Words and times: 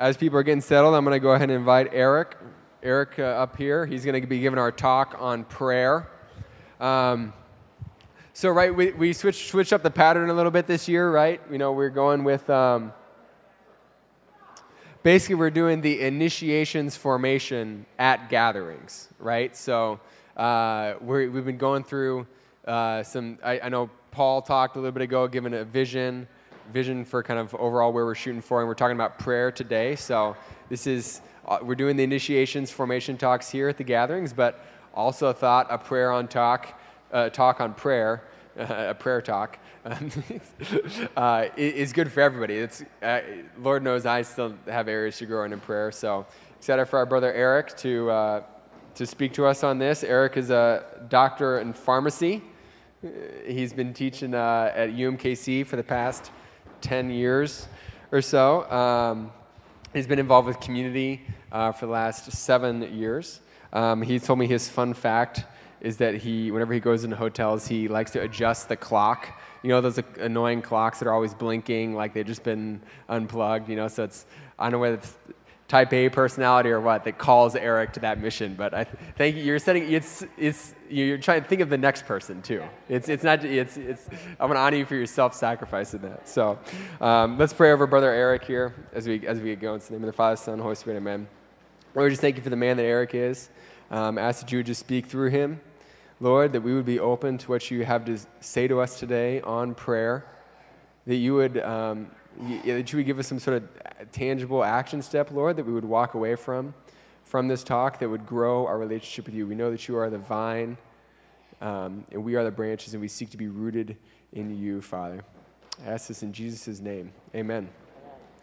as 0.00 0.16
people 0.16 0.38
are 0.38 0.42
getting 0.42 0.62
settled, 0.62 0.94
I'm 0.94 1.04
going 1.04 1.14
to 1.14 1.20
go 1.20 1.32
ahead 1.32 1.50
and 1.50 1.58
invite 1.58 1.90
Eric. 1.92 2.34
Eric 2.82 3.18
uh, 3.18 3.24
up 3.24 3.58
here. 3.58 3.84
He's 3.84 4.02
going 4.02 4.18
to 4.18 4.26
be 4.26 4.40
giving 4.40 4.58
our 4.58 4.72
talk 4.72 5.14
on 5.18 5.44
prayer. 5.44 6.08
Um, 6.80 7.34
so, 8.32 8.48
right, 8.48 8.74
we, 8.74 8.92
we 8.92 9.12
switched, 9.12 9.50
switched 9.50 9.74
up 9.74 9.82
the 9.82 9.90
pattern 9.90 10.30
a 10.30 10.32
little 10.32 10.50
bit 10.50 10.66
this 10.66 10.88
year, 10.88 11.10
right? 11.12 11.38
You 11.52 11.58
know, 11.58 11.72
we're 11.72 11.90
going 11.90 12.24
with 12.24 12.48
um, 12.48 12.94
basically, 15.02 15.34
we're 15.34 15.50
doing 15.50 15.82
the 15.82 16.00
initiations 16.00 16.96
formation 16.96 17.84
at 17.98 18.30
gatherings, 18.30 19.08
right? 19.18 19.54
So, 19.54 20.00
uh, 20.34 20.94
we 21.02 21.24
have 21.24 21.44
been 21.44 21.58
going 21.58 21.84
through 21.84 22.26
uh, 22.66 23.02
some, 23.02 23.38
I, 23.44 23.60
I 23.60 23.68
know 23.68 23.90
Paul 24.12 24.40
talked 24.40 24.76
a 24.76 24.78
little 24.78 24.92
bit 24.92 25.02
ago, 25.02 25.28
giving 25.28 25.52
a 25.52 25.64
vision 25.64 26.26
vision 26.70 27.04
for 27.04 27.22
kind 27.22 27.38
of 27.38 27.54
overall 27.54 27.92
where 27.92 28.04
we're 28.04 28.14
shooting 28.14 28.40
for, 28.40 28.60
and 28.60 28.68
we're 28.68 28.74
talking 28.74 28.96
about 28.96 29.18
prayer 29.18 29.50
today. 29.50 29.96
So 29.96 30.36
this 30.68 30.86
is 30.86 31.20
uh, 31.46 31.58
we're 31.62 31.74
doing 31.74 31.96
the 31.96 32.04
initiations 32.04 32.70
formation 32.70 33.16
talks 33.16 33.50
here 33.50 33.68
at 33.68 33.76
the 33.76 33.84
gatherings, 33.84 34.32
but 34.32 34.64
also 34.94 35.32
thought 35.32 35.66
a 35.70 35.78
prayer 35.78 36.12
on 36.12 36.28
talk, 36.28 36.80
uh, 37.12 37.28
talk 37.30 37.60
on 37.60 37.74
prayer, 37.74 38.24
uh, 38.58 38.66
a 38.90 38.94
prayer 38.94 39.22
talk. 39.22 39.58
uh, 41.16 41.46
is 41.56 41.92
good 41.92 42.12
for 42.12 42.20
everybody. 42.20 42.54
It's, 42.54 42.84
uh, 43.02 43.20
Lord 43.58 43.82
knows 43.82 44.04
I 44.04 44.22
still 44.22 44.54
have 44.66 44.88
areas 44.88 45.16
to 45.18 45.26
grow 45.26 45.44
in 45.44 45.52
in 45.52 45.60
prayer. 45.60 45.90
So 45.90 46.26
excited 46.58 46.86
for 46.86 46.98
our 46.98 47.06
brother 47.06 47.32
Eric 47.32 47.76
to, 47.78 48.10
uh, 48.10 48.42
to 48.94 49.06
speak 49.06 49.32
to 49.34 49.46
us 49.46 49.64
on 49.64 49.78
this. 49.78 50.04
Eric 50.04 50.36
is 50.36 50.50
a 50.50 50.84
doctor 51.08 51.60
in 51.60 51.72
pharmacy. 51.72 52.42
He's 53.46 53.72
been 53.72 53.94
teaching 53.94 54.34
uh, 54.34 54.72
at 54.74 54.90
UMKC 54.90 55.66
for 55.66 55.76
the 55.76 55.82
past 55.82 56.30
10 56.80 57.10
years 57.10 57.68
or 58.12 58.22
so. 58.22 58.70
Um, 58.70 59.32
he's 59.92 60.06
been 60.06 60.18
involved 60.18 60.46
with 60.46 60.60
community 60.60 61.22
uh, 61.52 61.72
for 61.72 61.86
the 61.86 61.92
last 61.92 62.30
seven 62.32 62.82
years. 62.96 63.40
Um, 63.72 64.02
he 64.02 64.18
told 64.18 64.38
me 64.38 64.46
his 64.46 64.68
fun 64.68 64.94
fact 64.94 65.44
is 65.80 65.96
that 65.98 66.14
he, 66.16 66.50
whenever 66.50 66.74
he 66.74 66.80
goes 66.80 67.04
into 67.04 67.16
hotels, 67.16 67.66
he 67.66 67.88
likes 67.88 68.10
to 68.12 68.20
adjust 68.20 68.68
the 68.68 68.76
clock. 68.76 69.40
You 69.62 69.70
know, 69.70 69.80
those 69.80 69.98
annoying 70.18 70.62
clocks 70.62 70.98
that 70.98 71.08
are 71.08 71.12
always 71.12 71.34
blinking, 71.34 71.94
like 71.94 72.12
they've 72.12 72.26
just 72.26 72.42
been 72.42 72.82
unplugged, 73.08 73.68
you 73.68 73.76
know, 73.76 73.88
so 73.88 74.04
it's, 74.04 74.26
I 74.58 74.64
don't 74.64 74.72
know 74.72 74.78
whether 74.78 74.96
it's 74.96 75.16
type 75.70 75.92
A 75.92 76.08
personality 76.08 76.70
or 76.70 76.80
what 76.80 77.04
that 77.04 77.16
calls 77.16 77.54
Eric 77.54 77.92
to 77.92 78.00
that 78.00 78.20
mission. 78.20 78.54
But 78.54 78.74
I 78.74 78.84
think 78.84 79.36
you're 79.36 79.60
setting 79.60 79.90
it's 79.90 80.24
it's 80.36 80.74
you're 80.90 81.18
trying 81.18 81.42
to 81.42 81.48
think 81.48 81.60
of 81.60 81.70
the 81.70 81.78
next 81.78 82.04
person 82.04 82.42
too. 82.42 82.62
It's 82.88 83.08
it's 83.08 83.22
not 83.22 83.44
it's 83.44 83.76
it's 83.76 84.08
I 84.38 84.44
want 84.44 84.56
to 84.56 84.60
honor 84.60 84.76
you 84.76 84.84
for 84.84 84.96
your 84.96 85.06
self-sacrifice 85.06 85.94
in 85.94 86.02
that. 86.02 86.28
So 86.28 86.58
um, 87.00 87.38
let's 87.38 87.52
pray 87.52 87.72
over 87.72 87.86
brother 87.86 88.10
Eric 88.10 88.44
here 88.44 88.74
as 88.92 89.06
we 89.06 89.26
as 89.26 89.40
we 89.40 89.50
get 89.50 89.60
going. 89.60 89.80
In 89.80 89.86
the 89.86 89.92
name 89.92 90.02
of 90.02 90.06
the 90.06 90.12
Father, 90.12 90.36
Son, 90.36 90.58
Holy 90.58 90.74
Spirit, 90.74 90.96
Amen. 90.98 91.28
Lord, 91.94 92.10
just 92.10 92.20
thank 92.20 92.36
you 92.36 92.42
for 92.42 92.50
the 92.50 92.56
man 92.56 92.76
that 92.76 92.84
Eric 92.84 93.14
is. 93.14 93.50
Um, 93.90 94.18
ask 94.18 94.40
that 94.40 94.52
you 94.52 94.58
would 94.58 94.66
just 94.66 94.80
speak 94.80 95.06
through 95.06 95.30
him, 95.30 95.60
Lord, 96.20 96.52
that 96.52 96.60
we 96.60 96.74
would 96.74 96.86
be 96.86 97.00
open 97.00 97.38
to 97.38 97.48
what 97.48 97.70
you 97.70 97.84
have 97.84 98.04
to 98.04 98.18
say 98.40 98.68
to 98.68 98.80
us 98.80 98.98
today 98.98 99.40
on 99.40 99.74
prayer. 99.74 100.26
That 101.06 101.16
you 101.16 101.34
would 101.34 101.58
um, 101.58 102.10
that 102.64 102.92
you 102.92 102.98
would 102.98 103.06
give 103.06 103.18
us 103.18 103.26
some 103.26 103.38
sort 103.38 103.62
of 103.62 104.12
tangible 104.12 104.62
action 104.64 105.02
step, 105.02 105.30
Lord, 105.30 105.56
that 105.56 105.66
we 105.66 105.72
would 105.72 105.84
walk 105.84 106.14
away 106.14 106.36
from, 106.36 106.74
from 107.30 107.46
this 107.46 107.62
talk 107.62 108.00
that 108.00 108.08
would 108.08 108.26
grow 108.26 108.66
our 108.66 108.76
relationship 108.76 109.24
with 109.24 109.36
you. 109.36 109.46
We 109.46 109.54
know 109.54 109.70
that 109.70 109.86
you 109.86 109.96
are 109.96 110.10
the 110.10 110.18
vine, 110.18 110.76
um, 111.60 112.04
and 112.10 112.24
we 112.24 112.34
are 112.34 112.42
the 112.42 112.50
branches, 112.50 112.92
and 112.92 113.00
we 113.00 113.06
seek 113.06 113.30
to 113.30 113.36
be 113.36 113.46
rooted 113.46 113.96
in 114.32 114.58
you, 114.58 114.82
Father. 114.82 115.22
I 115.86 115.90
ask 115.92 116.08
this 116.08 116.24
in 116.24 116.32
Jesus' 116.32 116.80
name. 116.80 117.12
Amen. 117.32 117.68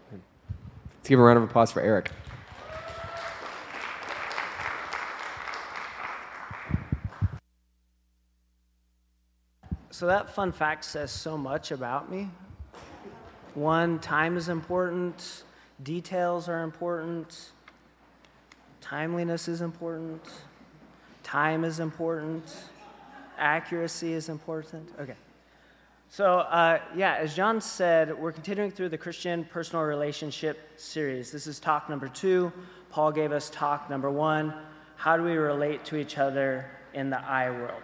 Let's 0.10 1.10
give 1.10 1.20
a 1.20 1.22
round 1.22 1.36
of 1.36 1.44
applause 1.44 1.70
for 1.70 1.82
Eric. 1.82 2.12
So, 9.90 10.08
that 10.08 10.30
fun 10.30 10.54
fact 10.54 10.86
says 10.86 11.12
so 11.12 11.38
much 11.38 11.72
about 11.72 12.10
me. 12.10 12.30
One, 13.54 14.00
time 14.00 14.38
is 14.38 14.48
important, 14.48 15.44
details 15.84 16.48
are 16.48 16.64
important, 16.64 17.52
timeliness 18.90 19.50
is 19.50 19.62
important, 19.62 20.22
time 21.22 21.66
is 21.66 21.82
important, 21.82 22.56
accuracy 23.38 24.14
is 24.14 24.30
important. 24.30 24.90
Okay. 25.00 25.16
So, 26.10 26.40
uh, 26.40 26.80
yeah, 26.96 27.16
as 27.16 27.36
John 27.36 27.60
said, 27.60 28.18
we're 28.18 28.32
continuing 28.32 28.72
through 28.72 28.88
the 28.90 28.98
Christian 28.98 29.44
personal 29.44 29.84
relationship 29.84 30.58
series. 30.78 31.32
This 31.32 31.48
is 31.48 31.60
talk 31.60 31.90
number 31.90 32.08
two. 32.08 32.50
Paul 32.90 33.12
gave 33.12 33.34
us 33.34 33.50
talk 33.50 33.90
number 33.90 34.10
one 34.10 34.54
How 34.96 35.18
do 35.18 35.24
we 35.24 35.34
relate 35.34 35.84
to 35.86 35.98
each 35.98 36.18
other 36.18 36.66
in 36.94 37.10
the 37.10 37.20
I 37.20 37.50
world? 37.50 37.84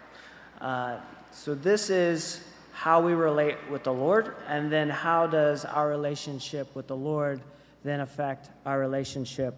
Uh, 0.62 1.00
so, 1.32 1.54
this 1.54 1.90
is 1.90 2.48
how 2.72 3.02
we 3.02 3.12
relate 3.12 3.58
with 3.70 3.84
the 3.84 3.94
Lord, 3.94 4.36
and 4.48 4.72
then 4.72 4.90
how 4.90 5.28
does 5.28 5.66
our 5.66 5.90
relationship 5.90 6.74
with 6.76 6.88
the 6.88 6.96
Lord 6.96 7.42
then 7.84 8.00
affect 8.00 8.50
our 8.66 8.80
relationship 8.80 9.54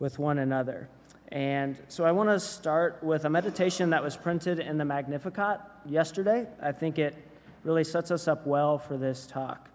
with 0.00 0.18
one 0.18 0.38
another. 0.38 0.88
And 1.28 1.78
so 1.86 2.04
I 2.04 2.10
want 2.10 2.28
to 2.30 2.40
start 2.40 2.98
with 3.04 3.24
a 3.24 3.30
meditation 3.30 3.90
that 3.90 4.02
was 4.02 4.16
printed 4.16 4.58
in 4.58 4.78
the 4.78 4.84
Magnificat 4.84 5.60
yesterday. 5.86 6.48
I 6.60 6.72
think 6.72 6.98
it 6.98 7.14
really 7.62 7.84
sets 7.84 8.10
us 8.10 8.26
up 8.26 8.44
well 8.44 8.78
for 8.78 8.96
this 8.96 9.28
talk. 9.28 9.68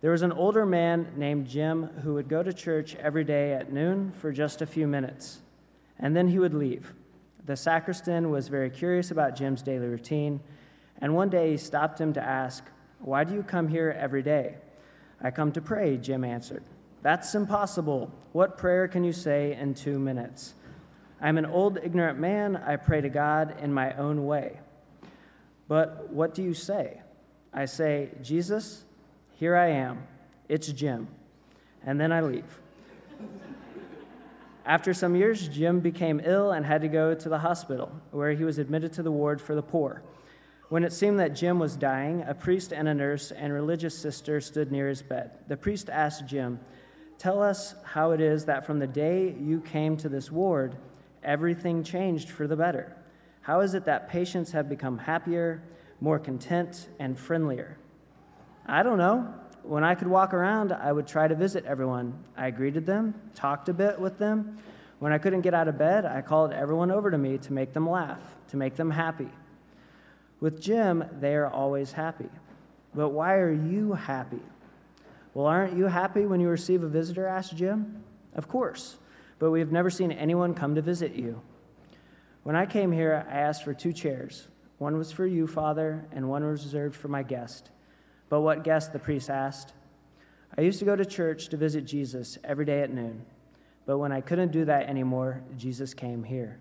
There 0.00 0.10
was 0.10 0.22
an 0.22 0.32
older 0.32 0.66
man 0.66 1.12
named 1.16 1.46
Jim 1.46 1.84
who 2.02 2.14
would 2.14 2.28
go 2.28 2.42
to 2.42 2.52
church 2.52 2.96
every 2.96 3.22
day 3.22 3.52
at 3.52 3.72
noon 3.72 4.10
for 4.20 4.32
just 4.32 4.60
a 4.60 4.66
few 4.66 4.88
minutes, 4.88 5.40
and 6.00 6.16
then 6.16 6.26
he 6.26 6.40
would 6.40 6.54
leave. 6.54 6.92
The 7.46 7.56
sacristan 7.56 8.30
was 8.30 8.48
very 8.48 8.70
curious 8.70 9.12
about 9.12 9.36
Jim's 9.36 9.62
daily 9.62 9.86
routine 9.86 10.40
and 11.00 11.14
one 11.14 11.28
day 11.28 11.50
he 11.50 11.56
stopped 11.56 12.00
him 12.00 12.12
to 12.14 12.22
ask, 12.22 12.64
Why 13.00 13.24
do 13.24 13.34
you 13.34 13.42
come 13.42 13.68
here 13.68 13.94
every 13.98 14.22
day? 14.22 14.56
I 15.20 15.30
come 15.30 15.52
to 15.52 15.60
pray, 15.60 15.96
Jim 15.96 16.24
answered. 16.24 16.64
That's 17.04 17.34
impossible. 17.34 18.10
What 18.32 18.56
prayer 18.56 18.88
can 18.88 19.04
you 19.04 19.12
say 19.12 19.54
in 19.60 19.74
two 19.74 19.98
minutes? 19.98 20.54
I'm 21.20 21.36
an 21.36 21.44
old, 21.44 21.78
ignorant 21.82 22.18
man. 22.18 22.56
I 22.56 22.76
pray 22.76 23.02
to 23.02 23.10
God 23.10 23.56
in 23.60 23.74
my 23.74 23.92
own 23.92 24.24
way. 24.24 24.58
But 25.68 26.10
what 26.10 26.32
do 26.32 26.42
you 26.42 26.54
say? 26.54 27.02
I 27.52 27.66
say, 27.66 28.08
Jesus, 28.22 28.84
here 29.32 29.54
I 29.54 29.66
am. 29.66 30.06
It's 30.48 30.68
Jim. 30.68 31.08
And 31.84 32.00
then 32.00 32.10
I 32.10 32.22
leave. 32.22 32.58
After 34.64 34.94
some 34.94 35.14
years, 35.14 35.46
Jim 35.48 35.80
became 35.80 36.22
ill 36.24 36.52
and 36.52 36.64
had 36.64 36.80
to 36.80 36.88
go 36.88 37.14
to 37.14 37.28
the 37.28 37.38
hospital, 37.38 37.92
where 38.12 38.32
he 38.32 38.44
was 38.44 38.56
admitted 38.56 38.94
to 38.94 39.02
the 39.02 39.12
ward 39.12 39.42
for 39.42 39.54
the 39.54 39.62
poor. 39.62 40.00
When 40.70 40.84
it 40.84 40.92
seemed 40.94 41.20
that 41.20 41.34
Jim 41.34 41.58
was 41.58 41.76
dying, 41.76 42.24
a 42.26 42.32
priest 42.32 42.72
and 42.72 42.88
a 42.88 42.94
nurse 42.94 43.30
and 43.30 43.52
religious 43.52 43.96
sister 43.96 44.40
stood 44.40 44.72
near 44.72 44.88
his 44.88 45.02
bed. 45.02 45.32
The 45.48 45.58
priest 45.58 45.90
asked 45.90 46.24
Jim, 46.26 46.60
Tell 47.18 47.42
us 47.42 47.74
how 47.84 48.10
it 48.10 48.20
is 48.20 48.44
that 48.46 48.66
from 48.66 48.78
the 48.78 48.86
day 48.86 49.34
you 49.40 49.60
came 49.60 49.96
to 49.98 50.08
this 50.08 50.30
ward, 50.30 50.76
everything 51.22 51.82
changed 51.82 52.30
for 52.30 52.46
the 52.46 52.56
better. 52.56 52.96
How 53.42 53.60
is 53.60 53.74
it 53.74 53.84
that 53.84 54.08
patients 54.08 54.52
have 54.52 54.68
become 54.68 54.98
happier, 54.98 55.62
more 56.00 56.18
content, 56.18 56.88
and 56.98 57.18
friendlier? 57.18 57.78
I 58.66 58.82
don't 58.82 58.98
know. 58.98 59.32
When 59.62 59.84
I 59.84 59.94
could 59.94 60.08
walk 60.08 60.34
around, 60.34 60.72
I 60.72 60.92
would 60.92 61.06
try 61.06 61.28
to 61.28 61.34
visit 61.34 61.64
everyone. 61.64 62.22
I 62.36 62.50
greeted 62.50 62.84
them, 62.84 63.14
talked 63.34 63.68
a 63.68 63.74
bit 63.74 63.98
with 63.98 64.18
them. 64.18 64.58
When 64.98 65.12
I 65.12 65.18
couldn't 65.18 65.40
get 65.42 65.54
out 65.54 65.68
of 65.68 65.78
bed, 65.78 66.04
I 66.04 66.20
called 66.20 66.52
everyone 66.52 66.90
over 66.90 67.10
to 67.10 67.18
me 67.18 67.38
to 67.38 67.52
make 67.52 67.72
them 67.72 67.88
laugh, 67.88 68.20
to 68.48 68.56
make 68.56 68.76
them 68.76 68.90
happy. 68.90 69.28
With 70.40 70.60
Jim, 70.60 71.04
they 71.20 71.34
are 71.34 71.48
always 71.48 71.92
happy. 71.92 72.28
But 72.94 73.10
why 73.10 73.34
are 73.34 73.52
you 73.52 73.92
happy? 73.92 74.40
Well, 75.34 75.46
aren't 75.46 75.76
you 75.76 75.86
happy 75.86 76.26
when 76.26 76.40
you 76.40 76.48
receive 76.48 76.82
a 76.84 76.88
visitor? 76.88 77.26
asked 77.26 77.56
Jim. 77.56 78.04
Of 78.34 78.48
course, 78.48 78.96
but 79.38 79.50
we 79.50 79.60
have 79.60 79.72
never 79.72 79.90
seen 79.90 80.12
anyone 80.12 80.54
come 80.54 80.76
to 80.76 80.82
visit 80.82 81.14
you. 81.14 81.40
When 82.44 82.56
I 82.56 82.66
came 82.66 82.92
here, 82.92 83.26
I 83.28 83.40
asked 83.40 83.64
for 83.64 83.74
two 83.74 83.92
chairs. 83.92 84.48
One 84.78 84.96
was 84.96 85.10
for 85.10 85.26
you, 85.26 85.46
Father, 85.46 86.04
and 86.12 86.28
one 86.28 86.44
was 86.44 86.64
reserved 86.64 86.94
for 86.94 87.08
my 87.08 87.22
guest. 87.22 87.70
But 88.28 88.42
what 88.42 88.64
guest? 88.64 88.92
the 88.92 88.98
priest 88.98 89.30
asked. 89.30 89.72
I 90.56 90.60
used 90.60 90.78
to 90.78 90.84
go 90.84 90.94
to 90.94 91.04
church 91.04 91.48
to 91.48 91.56
visit 91.56 91.84
Jesus 91.84 92.38
every 92.44 92.64
day 92.64 92.82
at 92.82 92.92
noon. 92.92 93.24
But 93.86 93.98
when 93.98 94.12
I 94.12 94.20
couldn't 94.20 94.52
do 94.52 94.64
that 94.66 94.88
anymore, 94.88 95.42
Jesus 95.56 95.94
came 95.94 96.22
here. 96.22 96.60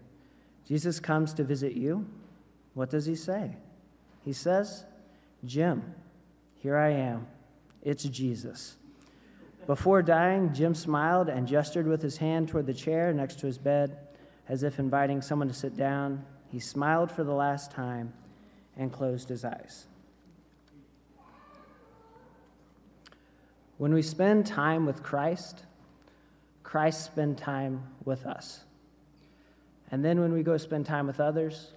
Jesus 0.68 1.00
comes 1.00 1.34
to 1.36 1.44
visit 1.44 1.74
you. 1.74 2.08
What 2.74 2.90
does 2.90 3.06
he 3.06 3.16
say? 3.16 3.56
He 4.24 4.34
says, 4.34 4.86
Jim, 5.46 5.94
here 6.56 6.78
I 6.78 6.90
am. 6.92 7.28
It's 7.84 8.06
Jesus. 8.06 8.78
Before 9.68 10.02
dying, 10.02 10.54
Jim 10.54 10.74
smiled 10.74 11.30
and 11.30 11.48
gestured 11.48 11.86
with 11.86 12.02
his 12.02 12.18
hand 12.18 12.48
toward 12.48 12.66
the 12.66 12.74
chair 12.74 13.14
next 13.14 13.40
to 13.40 13.46
his 13.46 13.58
bed, 13.58 13.98
as 14.48 14.64
if 14.64 14.80
inviting 14.80 15.22
someone 15.22 15.50
to 15.50 15.54
sit 15.54 15.76
down. 15.78 16.26
He 16.48 16.60
smiled 16.60 17.12
for 17.12 17.24
the 17.24 17.34
last 17.34 17.72
time 17.72 18.14
and 18.78 18.92
closed 18.92 19.30
his 19.30 19.46
eyes. 19.46 19.86
When 23.78 23.94
we 23.94 24.02
spend 24.02 24.46
time 24.46 24.86
with 24.86 25.04
Christ, 25.04 25.64
Christ 26.64 27.04
spends 27.06 27.42
time 27.42 27.84
with 28.06 28.26
us. 28.26 28.64
And 29.92 30.04
then 30.04 30.22
when 30.22 30.32
we 30.32 30.42
go 30.42 30.58
spend 30.58 30.86
time 30.86 31.08
with 31.08 31.20
others, 31.20 31.72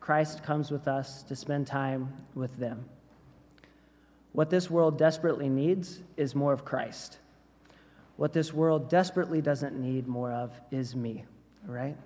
Christ 0.00 0.42
comes 0.42 0.70
with 0.70 0.88
us 0.88 1.22
to 1.24 1.36
spend 1.36 1.66
time 1.66 2.12
with 2.34 2.56
them. 2.56 2.84
What 4.32 4.50
this 4.50 4.70
world 4.70 4.98
desperately 4.98 5.48
needs 5.48 6.00
is 6.16 6.34
more 6.34 6.52
of 6.52 6.64
Christ. 6.64 7.18
What 8.16 8.32
this 8.32 8.52
world 8.52 8.88
desperately 8.88 9.40
doesn't 9.40 9.78
need 9.80 10.06
more 10.06 10.30
of 10.30 10.52
is 10.70 10.94
me, 10.94 11.24
right? 11.66 11.96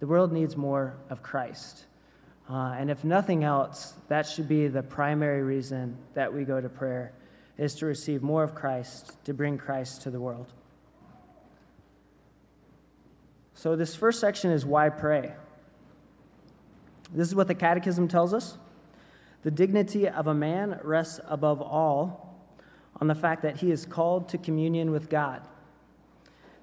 The 0.00 0.06
world 0.06 0.32
needs 0.32 0.56
more 0.56 0.96
of 1.10 1.22
Christ. 1.22 1.86
Uh, 2.50 2.74
and 2.78 2.90
if 2.90 3.04
nothing 3.04 3.44
else, 3.44 3.94
that 4.08 4.26
should 4.26 4.48
be 4.48 4.68
the 4.68 4.82
primary 4.82 5.42
reason 5.42 5.96
that 6.14 6.32
we 6.32 6.44
go 6.44 6.60
to 6.60 6.68
prayer, 6.68 7.12
is 7.56 7.74
to 7.76 7.86
receive 7.86 8.22
more 8.22 8.42
of 8.42 8.54
Christ, 8.54 9.16
to 9.24 9.34
bring 9.34 9.58
Christ 9.58 10.02
to 10.02 10.10
the 10.10 10.20
world. 10.20 10.52
So, 13.54 13.74
this 13.74 13.94
first 13.94 14.20
section 14.20 14.50
is 14.52 14.64
why 14.64 14.88
pray. 14.88 15.32
This 17.12 17.26
is 17.26 17.34
what 17.34 17.48
the 17.48 17.54
Catechism 17.54 18.08
tells 18.08 18.32
us. 18.32 18.56
The 19.42 19.50
dignity 19.50 20.08
of 20.08 20.26
a 20.26 20.34
man 20.34 20.80
rests 20.82 21.20
above 21.26 21.62
all 21.62 22.28
on 23.00 23.06
the 23.06 23.14
fact 23.14 23.42
that 23.42 23.58
he 23.58 23.70
is 23.70 23.86
called 23.86 24.28
to 24.30 24.38
communion 24.38 24.90
with 24.90 25.08
God. 25.08 25.46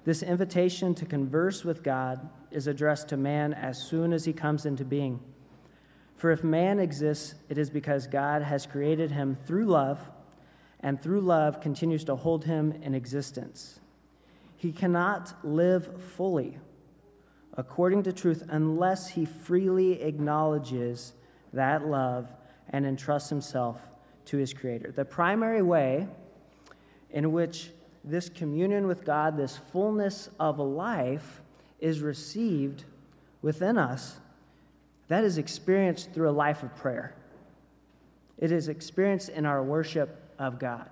This 0.04 0.22
invitation 0.22 0.94
to 0.96 1.06
converse 1.06 1.64
with 1.64 1.82
God 1.82 2.28
is 2.50 2.66
addressed 2.66 3.08
to 3.08 3.16
man 3.16 3.54
as 3.54 3.82
soon 3.82 4.12
as 4.12 4.24
he 4.24 4.32
comes 4.32 4.66
into 4.66 4.84
being. 4.84 5.20
For 6.16 6.30
if 6.30 6.44
man 6.44 6.78
exists, 6.78 7.34
it 7.48 7.58
is 7.58 7.70
because 7.70 8.06
God 8.06 8.42
has 8.42 8.66
created 8.66 9.10
him 9.10 9.36
through 9.46 9.66
love, 9.66 10.00
and 10.80 11.02
through 11.02 11.22
love 11.22 11.60
continues 11.60 12.04
to 12.04 12.16
hold 12.16 12.44
him 12.44 12.72
in 12.82 12.94
existence. 12.94 13.80
He 14.56 14.72
cannot 14.72 15.34
live 15.44 16.02
fully 16.14 16.58
according 17.56 18.02
to 18.04 18.12
truth 18.12 18.44
unless 18.48 19.08
he 19.08 19.24
freely 19.24 20.02
acknowledges 20.02 21.14
that 21.52 21.86
love 21.86 22.30
and 22.76 22.84
entrusts 22.84 23.30
himself 23.30 23.80
to 24.26 24.36
his 24.36 24.52
Creator. 24.52 24.92
The 24.92 25.04
primary 25.04 25.62
way 25.62 26.06
in 27.10 27.32
which 27.32 27.70
this 28.04 28.28
communion 28.28 28.86
with 28.86 29.02
God, 29.02 29.38
this 29.38 29.56
fullness 29.72 30.28
of 30.38 30.58
life, 30.58 31.40
is 31.80 32.00
received 32.00 32.84
within 33.40 33.78
us, 33.78 34.16
that 35.08 35.24
is 35.24 35.38
experienced 35.38 36.12
through 36.12 36.28
a 36.28 36.32
life 36.32 36.62
of 36.62 36.76
prayer. 36.76 37.14
It 38.36 38.52
is 38.52 38.68
experienced 38.68 39.30
in 39.30 39.46
our 39.46 39.62
worship 39.62 40.20
of 40.38 40.58
God, 40.58 40.90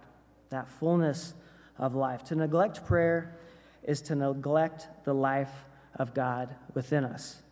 that 0.48 0.66
fullness 0.66 1.34
of 1.76 1.94
life. 1.94 2.25
To 2.25 2.34
neglect 2.34 2.86
prayer 2.86 3.36
is 3.82 4.00
to 4.02 4.14
neglect 4.14 4.88
the 5.04 5.12
life 5.12 5.52
of 5.96 6.14
God 6.14 6.54
within 6.72 7.04
us. 7.04 7.42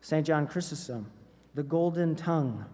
St. 0.00 0.24
John 0.24 0.46
Chrysostom, 0.46 1.06
the 1.58 1.64
golden 1.64 2.14
tongue. 2.14 2.64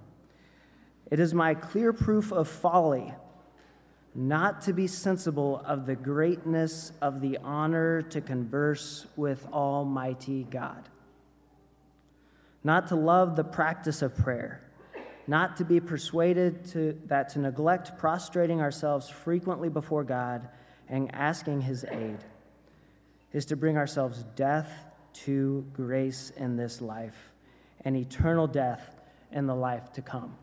It 1.11 1.19
is 1.19 1.33
my 1.33 1.55
clear 1.55 1.91
proof 1.95 2.31
of 2.31 2.47
folly 2.47 3.15
not 4.15 4.61
to 4.61 4.75
be 4.75 4.87
sensible 4.87 5.63
of 5.65 5.87
the 5.87 5.97
greatness 5.97 6.93
of 7.01 7.23
the 7.23 7.39
honor 7.39 8.03
to 8.03 8.21
converse 8.21 9.07
with 9.17 9.47
Almighty 9.51 10.47
God, 10.51 10.87
not 12.63 12.89
to 12.89 12.95
love 12.95 13.37
the 13.37 13.43
practice 13.43 14.03
of 14.03 14.15
prayer, 14.19 14.61
not 15.27 15.57
to 15.57 15.65
be 15.65 15.81
persuaded 15.81 16.67
to, 16.67 17.01
that 17.07 17.31
to 17.31 17.39
neglect 17.39 17.97
prostrating 17.97 18.61
ourselves 18.61 19.09
frequently 19.09 19.71
before 19.71 20.05
God 20.05 20.47
and 20.91 21.09
asking 21.15 21.63
His 21.63 21.87
aid 21.91 22.19
is 23.33 23.47
to 23.47 23.57
bring 23.57 23.79
ourselves 23.79 24.27
death 24.37 24.71
to 25.25 25.65
grace 25.73 26.33
in 26.37 26.59
this 26.59 26.83
life 26.83 27.31
and 27.85 27.97
eternal 27.97 28.47
death 28.47 28.97
in 29.33 29.47
the 29.47 29.55
life 29.55 29.93
to 29.93 30.03
come. 30.03 30.35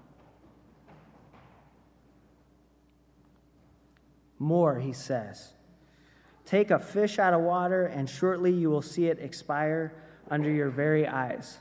More, 4.38 4.79
he 4.79 4.93
says. 4.93 5.53
Take 6.45 6.71
a 6.71 6.79
fish 6.79 7.19
out 7.19 7.33
of 7.33 7.41
water, 7.41 7.85
and 7.85 8.09
shortly 8.09 8.51
you 8.51 8.69
will 8.69 8.81
see 8.81 9.05
it 9.05 9.19
expire 9.19 9.93
under 10.29 10.49
your 10.49 10.69
very 10.69 11.07
eyes. 11.07 11.59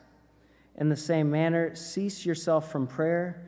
In 0.77 0.89
the 0.89 0.97
same 0.97 1.31
manner, 1.31 1.75
cease 1.75 2.25
yourself 2.25 2.73
from 2.73 2.87
prayer. 2.87 3.43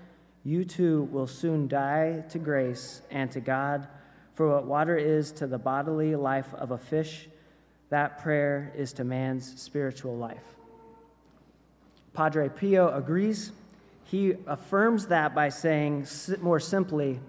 You 0.44 0.64
too 0.64 1.04
will 1.04 1.26
soon 1.26 1.66
die 1.66 2.24
to 2.28 2.38
grace 2.38 3.02
and 3.10 3.30
to 3.32 3.40
God. 3.40 3.88
For 4.34 4.48
what 4.48 4.66
water 4.66 4.96
is 4.96 5.32
to 5.32 5.46
the 5.46 5.58
bodily 5.58 6.14
life 6.14 6.52
of 6.54 6.70
a 6.70 6.78
fish, 6.78 7.28
that 7.88 8.18
prayer 8.18 8.72
is 8.76 8.92
to 8.94 9.04
man's 9.04 9.60
spiritual 9.60 10.16
life. 10.16 10.56
Padre 12.14 12.48
Pio 12.48 12.88
agrees. 12.88 13.52
He 14.04 14.34
affirms 14.46 15.06
that 15.06 15.34
by 15.34 15.48
saying, 15.48 16.06
more 16.40 16.60
simply, 16.60 17.20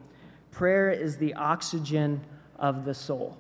prayer 0.52 0.92
is 0.92 1.18
the 1.18 1.34
oxygen 1.36 2.22
of 2.58 2.86
the 2.86 2.94
soul. 2.94 3.38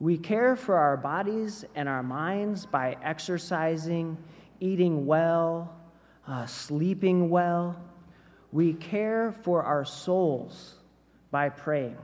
We 0.00 0.16
care 0.16 0.54
for 0.54 0.76
our 0.76 0.96
bodies 0.96 1.64
and 1.74 1.88
our 1.88 2.02
minds 2.02 2.66
by 2.66 2.96
exercising, 3.02 4.16
eating 4.60 5.06
well, 5.06 5.74
uh, 6.26 6.46
sleeping 6.46 7.30
well. 7.30 7.76
We 8.52 8.74
care 8.74 9.32
for 9.42 9.62
our 9.62 9.84
souls 9.84 10.74
by 11.30 11.48
praying. 11.48 11.96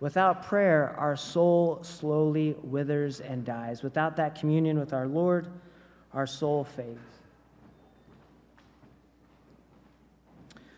Without 0.00 0.44
prayer, 0.44 0.94
our 0.98 1.14
soul 1.14 1.80
slowly 1.82 2.56
withers 2.62 3.20
and 3.20 3.44
dies. 3.44 3.82
Without 3.82 4.16
that 4.16 4.34
communion 4.34 4.78
with 4.78 4.94
our 4.94 5.06
Lord, 5.06 5.48
our 6.12 6.26
soul 6.26 6.64
fades. 6.64 6.98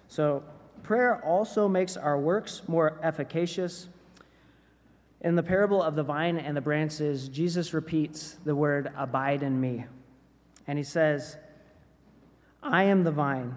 So, 0.08 0.42
prayer 0.82 1.24
also 1.24 1.68
makes 1.68 1.96
our 1.96 2.18
works 2.18 2.62
more 2.68 2.98
efficacious. 3.02 3.88
In 5.22 5.36
the 5.36 5.42
parable 5.42 5.82
of 5.82 5.94
the 5.94 6.02
vine 6.02 6.36
and 6.36 6.56
the 6.56 6.60
branches, 6.60 7.28
Jesus 7.28 7.72
repeats 7.72 8.36
the 8.44 8.54
word 8.54 8.92
abide 8.96 9.42
in 9.42 9.60
me. 9.60 9.86
And 10.66 10.78
he 10.78 10.84
says, 10.84 11.36
I 12.62 12.84
am 12.84 13.04
the 13.04 13.10
vine, 13.10 13.56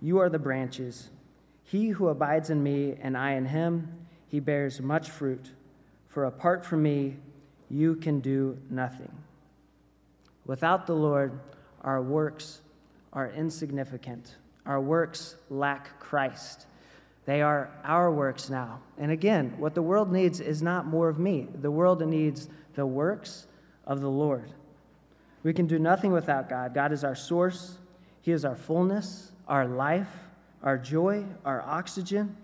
you 0.00 0.18
are 0.18 0.28
the 0.28 0.38
branches. 0.38 1.10
He 1.64 1.88
who 1.88 2.08
abides 2.08 2.50
in 2.50 2.62
me 2.62 2.96
and 3.00 3.16
I 3.16 3.32
in 3.32 3.46
him, 3.46 4.06
he 4.28 4.40
bears 4.40 4.80
much 4.80 5.10
fruit, 5.10 5.50
for 6.08 6.24
apart 6.24 6.64
from 6.64 6.82
me, 6.82 7.16
you 7.68 7.96
can 7.96 8.20
do 8.20 8.56
nothing. 8.68 9.10
Without 10.50 10.84
the 10.84 10.96
Lord, 10.96 11.38
our 11.82 12.02
works 12.02 12.60
are 13.12 13.30
insignificant. 13.30 14.34
Our 14.66 14.80
works 14.80 15.36
lack 15.48 16.00
Christ. 16.00 16.66
They 17.24 17.40
are 17.40 17.70
our 17.84 18.10
works 18.10 18.50
now. 18.50 18.80
And 18.98 19.12
again, 19.12 19.54
what 19.58 19.76
the 19.76 19.82
world 19.82 20.10
needs 20.10 20.40
is 20.40 20.60
not 20.60 20.86
more 20.86 21.08
of 21.08 21.20
me. 21.20 21.46
The 21.60 21.70
world 21.70 22.04
needs 22.04 22.48
the 22.74 22.84
works 22.84 23.46
of 23.86 24.00
the 24.00 24.10
Lord. 24.10 24.50
We 25.44 25.52
can 25.52 25.68
do 25.68 25.78
nothing 25.78 26.10
without 26.10 26.48
God. 26.48 26.74
God 26.74 26.90
is 26.90 27.04
our 27.04 27.14
source, 27.14 27.78
He 28.20 28.32
is 28.32 28.44
our 28.44 28.56
fullness, 28.56 29.30
our 29.46 29.68
life, 29.68 30.10
our 30.64 30.78
joy, 30.78 31.26
our 31.44 31.62
oxygen. 31.62 32.36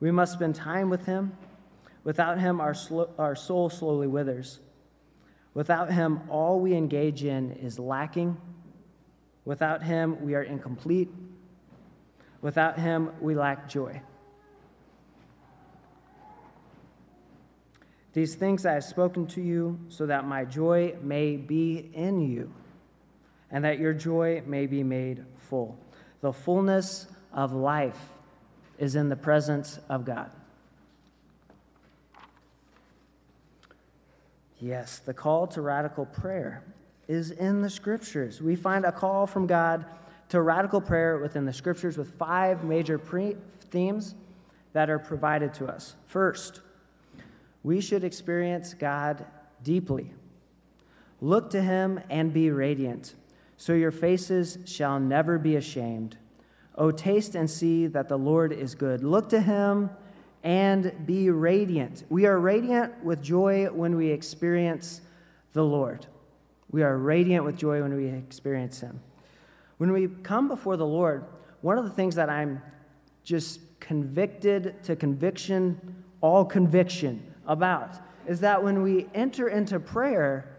We 0.00 0.10
must 0.10 0.34
spend 0.34 0.56
time 0.56 0.90
with 0.90 1.06
Him. 1.06 1.32
Without 2.04 2.38
Him, 2.38 2.60
our, 2.60 2.74
our 3.18 3.34
soul 3.34 3.70
slowly 3.70 4.08
withers. 4.08 4.60
Without 5.56 5.90
Him, 5.90 6.20
all 6.28 6.60
we 6.60 6.74
engage 6.74 7.24
in 7.24 7.52
is 7.52 7.78
lacking. 7.78 8.36
Without 9.46 9.82
Him, 9.82 10.22
we 10.22 10.34
are 10.34 10.42
incomplete. 10.42 11.08
Without 12.42 12.78
Him, 12.78 13.10
we 13.22 13.34
lack 13.34 13.66
joy. 13.66 14.02
These 18.12 18.34
things 18.34 18.66
I 18.66 18.74
have 18.74 18.84
spoken 18.84 19.26
to 19.28 19.40
you 19.40 19.80
so 19.88 20.04
that 20.04 20.26
my 20.26 20.44
joy 20.44 20.94
may 21.00 21.38
be 21.38 21.90
in 21.94 22.20
you 22.20 22.52
and 23.50 23.64
that 23.64 23.78
your 23.78 23.94
joy 23.94 24.42
may 24.44 24.66
be 24.66 24.82
made 24.82 25.24
full. 25.38 25.78
The 26.20 26.34
fullness 26.34 27.06
of 27.32 27.54
life 27.54 28.10
is 28.78 28.94
in 28.94 29.08
the 29.08 29.16
presence 29.16 29.80
of 29.88 30.04
God. 30.04 30.30
Yes, 34.60 34.98
the 34.98 35.12
call 35.12 35.46
to 35.48 35.60
radical 35.60 36.06
prayer 36.06 36.62
is 37.08 37.30
in 37.30 37.62
the 37.62 37.70
scriptures. 37.70 38.40
We 38.40 38.56
find 38.56 38.84
a 38.84 38.92
call 38.92 39.26
from 39.26 39.46
God 39.46 39.84
to 40.30 40.40
radical 40.40 40.80
prayer 40.80 41.18
within 41.18 41.44
the 41.44 41.52
scriptures 41.52 41.96
with 41.96 42.12
five 42.18 42.64
major 42.64 42.98
pre- 42.98 43.36
themes 43.70 44.14
that 44.72 44.90
are 44.90 44.98
provided 44.98 45.54
to 45.54 45.66
us. 45.66 45.96
First, 46.06 46.62
we 47.62 47.80
should 47.80 48.04
experience 48.04 48.74
God 48.74 49.24
deeply. 49.62 50.10
Look 51.20 51.50
to 51.50 51.62
him 51.62 52.00
and 52.10 52.32
be 52.32 52.50
radiant, 52.50 53.14
so 53.56 53.72
your 53.72 53.90
faces 53.90 54.58
shall 54.64 55.00
never 55.00 55.38
be 55.38 55.56
ashamed. 55.56 56.18
Oh, 56.76 56.90
taste 56.90 57.34
and 57.34 57.48
see 57.48 57.86
that 57.86 58.08
the 58.08 58.18
Lord 58.18 58.52
is 58.52 58.74
good. 58.74 59.02
Look 59.02 59.28
to 59.30 59.40
him 59.40 59.90
and 60.46 60.92
be 61.06 61.28
radiant. 61.28 62.04
We 62.08 62.24
are 62.26 62.38
radiant 62.38 63.02
with 63.02 63.20
joy 63.20 63.66
when 63.66 63.96
we 63.96 64.06
experience 64.10 65.00
the 65.54 65.64
Lord. 65.64 66.06
We 66.70 66.84
are 66.84 66.96
radiant 66.96 67.44
with 67.44 67.56
joy 67.56 67.82
when 67.82 67.96
we 67.96 68.06
experience 68.06 68.78
Him. 68.78 69.00
When 69.78 69.90
we 69.90 70.06
come 70.22 70.46
before 70.46 70.76
the 70.76 70.86
Lord, 70.86 71.24
one 71.62 71.78
of 71.78 71.84
the 71.84 71.90
things 71.90 72.14
that 72.14 72.30
I'm 72.30 72.62
just 73.24 73.58
convicted 73.80 74.80
to 74.84 74.94
conviction, 74.94 76.04
all 76.20 76.44
conviction 76.44 77.34
about, 77.48 77.96
is 78.28 78.38
that 78.38 78.62
when 78.62 78.84
we 78.84 79.08
enter 79.14 79.48
into 79.48 79.80
prayer, 79.80 80.56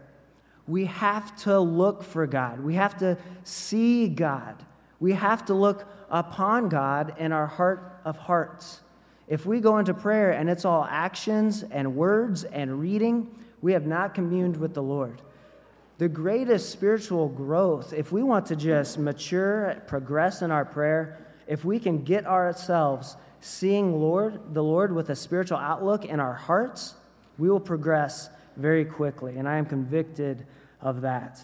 we 0.66 0.84
have 0.84 1.34
to 1.44 1.58
look 1.58 2.02
for 2.02 2.26
God. 2.26 2.60
We 2.60 2.74
have 2.74 2.98
to 2.98 3.16
see 3.42 4.08
God. 4.08 4.66
We 5.00 5.12
have 5.14 5.46
to 5.46 5.54
look 5.54 5.90
upon 6.10 6.68
God 6.68 7.14
in 7.16 7.32
our 7.32 7.46
heart 7.46 8.02
of 8.04 8.18
hearts. 8.18 8.82
If 9.28 9.44
we 9.44 9.60
go 9.60 9.78
into 9.78 9.92
prayer 9.92 10.32
and 10.32 10.48
it's 10.48 10.64
all 10.64 10.86
actions 10.88 11.62
and 11.70 11.94
words 11.94 12.44
and 12.44 12.80
reading, 12.80 13.30
we 13.60 13.72
have 13.72 13.86
not 13.86 14.14
communed 14.14 14.56
with 14.56 14.74
the 14.74 14.82
Lord. 14.82 15.20
The 15.98 16.08
greatest 16.08 16.70
spiritual 16.70 17.28
growth, 17.28 17.92
if 17.92 18.12
we 18.12 18.22
want 18.22 18.46
to 18.46 18.56
just 18.56 18.98
mature, 18.98 19.82
progress 19.86 20.42
in 20.42 20.50
our 20.50 20.64
prayer, 20.64 21.26
if 21.46 21.64
we 21.64 21.78
can 21.78 22.04
get 22.04 22.24
ourselves 22.24 23.16
seeing 23.40 24.00
Lord, 24.00 24.54
the 24.54 24.62
Lord 24.62 24.92
with 24.92 25.10
a 25.10 25.16
spiritual 25.16 25.58
outlook 25.58 26.04
in 26.04 26.20
our 26.20 26.34
hearts, 26.34 26.94
we 27.36 27.50
will 27.50 27.60
progress 27.60 28.30
very 28.56 28.84
quickly. 28.84 29.36
And 29.36 29.48
I 29.48 29.56
am 29.56 29.66
convicted 29.66 30.46
of 30.80 31.02
that. 31.02 31.40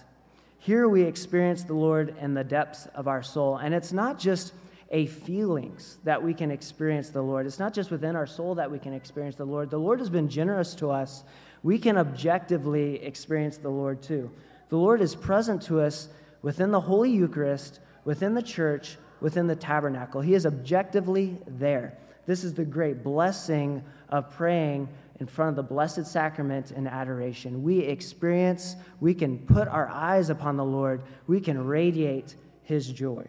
Here 0.59 0.89
we 0.89 1.03
experience 1.03 1.65
the 1.65 1.75
Lord 1.75 2.17
in 2.21 2.35
the 2.35 2.45
depths 2.45 2.87
of 2.95 3.09
our 3.09 3.23
soul. 3.23 3.59
And 3.59 3.75
it's 3.75 3.93
not 3.93 4.19
just 4.19 4.55
a 4.91 5.07
feelings 5.07 5.99
that 6.05 6.23
we 6.23 6.35
can 6.35 6.51
experience 6.51 7.11
the 7.11 7.23
Lord. 7.23 7.47
It's 7.47 7.59
not 7.59 7.73
just 7.73 7.91
within 7.91 8.17
our 8.17 8.27
soul 8.27 8.55
that 8.57 8.71
we 8.71 8.79
can 8.79 8.93
experience 8.93 9.37
the 9.37 9.45
Lord. 9.45 9.71
The 9.71 9.79
Lord 9.79 9.99
has 9.99 10.11
been 10.11 10.29
generous 10.29 10.75
to 10.77 10.91
us. 10.91 11.25
We 11.63 11.79
can 11.79 11.97
objectively 11.97 13.03
experience 13.03 13.57
the 13.57 13.71
Lord 13.71 14.03
too. 14.03 14.31
The 14.69 14.77
Lord 14.77 15.01
is 15.01 15.15
present 15.15 15.63
to 15.63 15.81
us 15.81 16.09
within 16.43 16.71
the 16.71 16.81
Holy 16.81 17.11
Eucharist, 17.11 17.81
within 18.05 18.35
the 18.35 18.43
church, 18.43 18.99
within 19.21 19.47
the 19.47 19.57
tabernacle. 19.57 20.21
He 20.21 20.35
is 20.35 20.47
objectively 20.47 21.39
there. 21.47 21.97
This 22.27 22.45
is 22.45 22.55
the 22.55 22.65
great 22.65 23.03
blessing 23.03 23.83
of 24.09 24.31
praying 24.31 24.89
in 25.21 25.27
front 25.27 25.51
of 25.51 25.57
the 25.57 25.63
Blessed 25.63 26.07
Sacrament 26.07 26.73
in 26.73 26.87
adoration. 26.87 27.63
We 27.63 27.79
experience, 27.81 28.77
we 29.01 29.15
can 29.15 29.39
put 29.39 29.69
our 29.69 29.89
eyes 29.89 30.31
upon 30.31 30.57
the 30.57 30.65
Lord, 30.65 31.03
we 31.27 31.41
can 31.41 31.65
radiate 31.65 32.35
His 32.63 32.89
joy. 32.89 33.25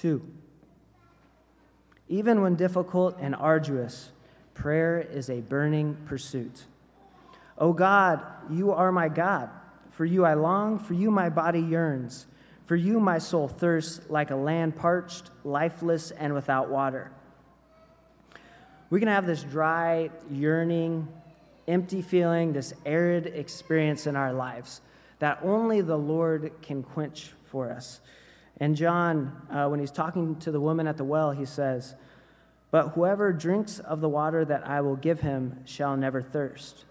Two, 0.00 0.22
even 2.08 2.40
when 2.40 2.54
difficult 2.54 3.16
and 3.18 3.34
arduous, 3.34 4.12
prayer 4.54 5.00
is 5.00 5.28
a 5.28 5.40
burning 5.40 5.96
pursuit. 6.06 6.66
O 7.58 7.72
God, 7.72 8.24
you 8.48 8.70
are 8.70 8.92
my 8.92 9.08
God. 9.08 9.50
For 9.90 10.04
you 10.04 10.24
I 10.24 10.34
long, 10.34 10.78
for 10.78 10.94
you 10.94 11.10
my 11.10 11.28
body 11.28 11.60
yearns. 11.60 12.26
For 12.66 12.76
you 12.76 13.00
my 13.00 13.18
soul 13.18 13.48
thirsts 13.48 14.08
like 14.08 14.30
a 14.30 14.36
land 14.36 14.76
parched, 14.76 15.30
lifeless, 15.42 16.12
and 16.12 16.32
without 16.32 16.68
water. 16.68 17.10
We 18.90 19.00
can 19.00 19.08
have 19.08 19.26
this 19.26 19.42
dry, 19.42 20.10
yearning, 20.30 21.08
empty 21.66 22.02
feeling, 22.02 22.52
this 22.52 22.72
arid 22.86 23.26
experience 23.26 24.06
in 24.06 24.14
our 24.14 24.32
lives 24.32 24.80
that 25.18 25.40
only 25.42 25.80
the 25.80 25.98
Lord 25.98 26.52
can 26.62 26.84
quench 26.84 27.32
for 27.46 27.72
us. 27.72 28.00
And 28.60 28.74
John, 28.74 29.32
uh, 29.50 29.68
when 29.68 29.80
he's 29.80 29.90
talking 29.90 30.36
to 30.36 30.50
the 30.50 30.60
woman 30.60 30.86
at 30.86 30.96
the 30.96 31.04
well, 31.04 31.30
he 31.30 31.44
says, 31.44 31.94
But 32.70 32.88
whoever 32.90 33.32
drinks 33.32 33.78
of 33.78 34.00
the 34.00 34.08
water 34.08 34.44
that 34.44 34.66
I 34.66 34.80
will 34.80 34.96
give 34.96 35.20
him 35.20 35.60
shall 35.64 35.96
never 35.96 36.20
thirst. 36.20 36.84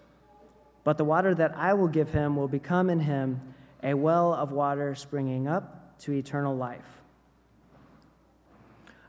But 0.84 0.96
the 0.96 1.04
water 1.04 1.34
that 1.34 1.54
I 1.56 1.74
will 1.74 1.88
give 1.88 2.10
him 2.10 2.36
will 2.36 2.48
become 2.48 2.88
in 2.88 3.00
him 3.00 3.40
a 3.82 3.94
well 3.94 4.32
of 4.32 4.52
water 4.52 4.94
springing 4.94 5.46
up 5.46 5.98
to 6.00 6.12
eternal 6.12 6.56
life. 6.56 6.86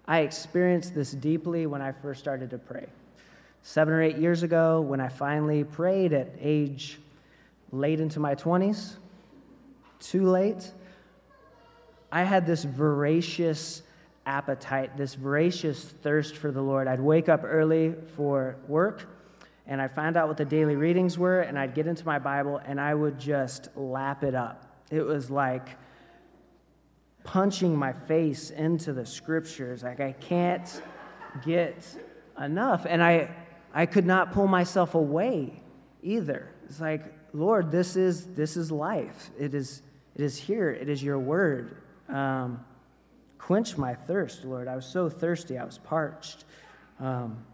I 0.05 0.21
experienced 0.21 0.95
this 0.95 1.11
deeply 1.11 1.67
when 1.67 1.81
I 1.81 1.91
first 1.91 2.19
started 2.19 2.49
to 2.49 2.57
pray. 2.57 2.87
Seven 3.61 3.93
or 3.93 4.01
eight 4.01 4.17
years 4.17 4.43
ago, 4.43 4.81
when 4.81 4.99
I 4.99 5.07
finally 5.07 5.63
prayed 5.63 6.13
at 6.13 6.31
age 6.39 6.99
late 7.71 7.99
into 7.99 8.19
my 8.19 8.33
20s, 8.33 8.95
too 9.99 10.25
late, 10.25 10.71
I 12.11 12.23
had 12.23 12.45
this 12.45 12.63
voracious 12.63 13.83
appetite, 14.25 14.95
this 14.97 15.15
voracious 15.15 15.83
thirst 15.83 16.35
for 16.37 16.51
the 16.51 16.61
Lord. 16.61 16.87
I'd 16.87 16.99
wake 16.99 17.29
up 17.29 17.41
early 17.43 17.95
for 18.15 18.57
work 18.67 19.07
and 19.67 19.81
I'd 19.81 19.93
find 19.93 20.17
out 20.17 20.27
what 20.27 20.37
the 20.37 20.45
daily 20.45 20.75
readings 20.75 21.17
were 21.17 21.41
and 21.41 21.57
I'd 21.57 21.73
get 21.73 21.87
into 21.87 22.05
my 22.05 22.19
Bible 22.19 22.61
and 22.65 22.79
I 22.79 22.93
would 22.93 23.19
just 23.19 23.69
lap 23.75 24.23
it 24.23 24.35
up. 24.35 24.65
It 24.91 25.01
was 25.01 25.29
like 25.29 25.77
punching 27.23 27.75
my 27.75 27.93
face 27.93 28.49
into 28.49 28.93
the 28.93 29.05
scriptures. 29.05 29.83
Like 29.83 29.99
I 29.99 30.13
can't 30.13 30.81
get 31.45 31.85
enough. 32.39 32.85
And 32.87 33.03
I, 33.03 33.29
I 33.73 33.85
could 33.85 34.05
not 34.05 34.31
pull 34.31 34.47
myself 34.47 34.95
away 34.95 35.61
either. 36.01 36.49
It's 36.65 36.79
like, 36.79 37.03
Lord, 37.33 37.71
this 37.71 37.95
is, 37.95 38.27
this 38.27 38.57
is 38.57 38.71
life. 38.71 39.29
It 39.37 39.53
is, 39.53 39.83
it 40.15 40.21
is 40.21 40.37
here. 40.37 40.71
It 40.71 40.89
is 40.89 41.03
your 41.03 41.19
word. 41.19 41.77
Um, 42.09 42.63
quench 43.37 43.77
my 43.77 43.93
thirst, 43.93 44.43
Lord. 44.43 44.67
I 44.67 44.75
was 44.75 44.85
so 44.85 45.09
thirsty, 45.09 45.57
I 45.57 45.63
was 45.63 45.77
parched. 45.77 46.45
Um, 46.99 47.45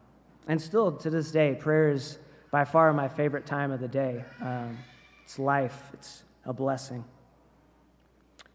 and 0.48 0.62
still 0.62 0.92
to 0.92 1.10
this 1.10 1.32
day, 1.32 1.56
prayer 1.56 1.90
is 1.90 2.18
by 2.52 2.66
far 2.66 2.94
my 2.94 3.08
favorite 3.08 3.46
time 3.46 3.72
of 3.72 3.80
the 3.80 3.88
day. 3.88 4.24
Um, 4.42 4.78
it's 5.24 5.40
life, 5.40 5.90
it's 5.94 6.24
a 6.46 6.54
blessing. 6.54 7.04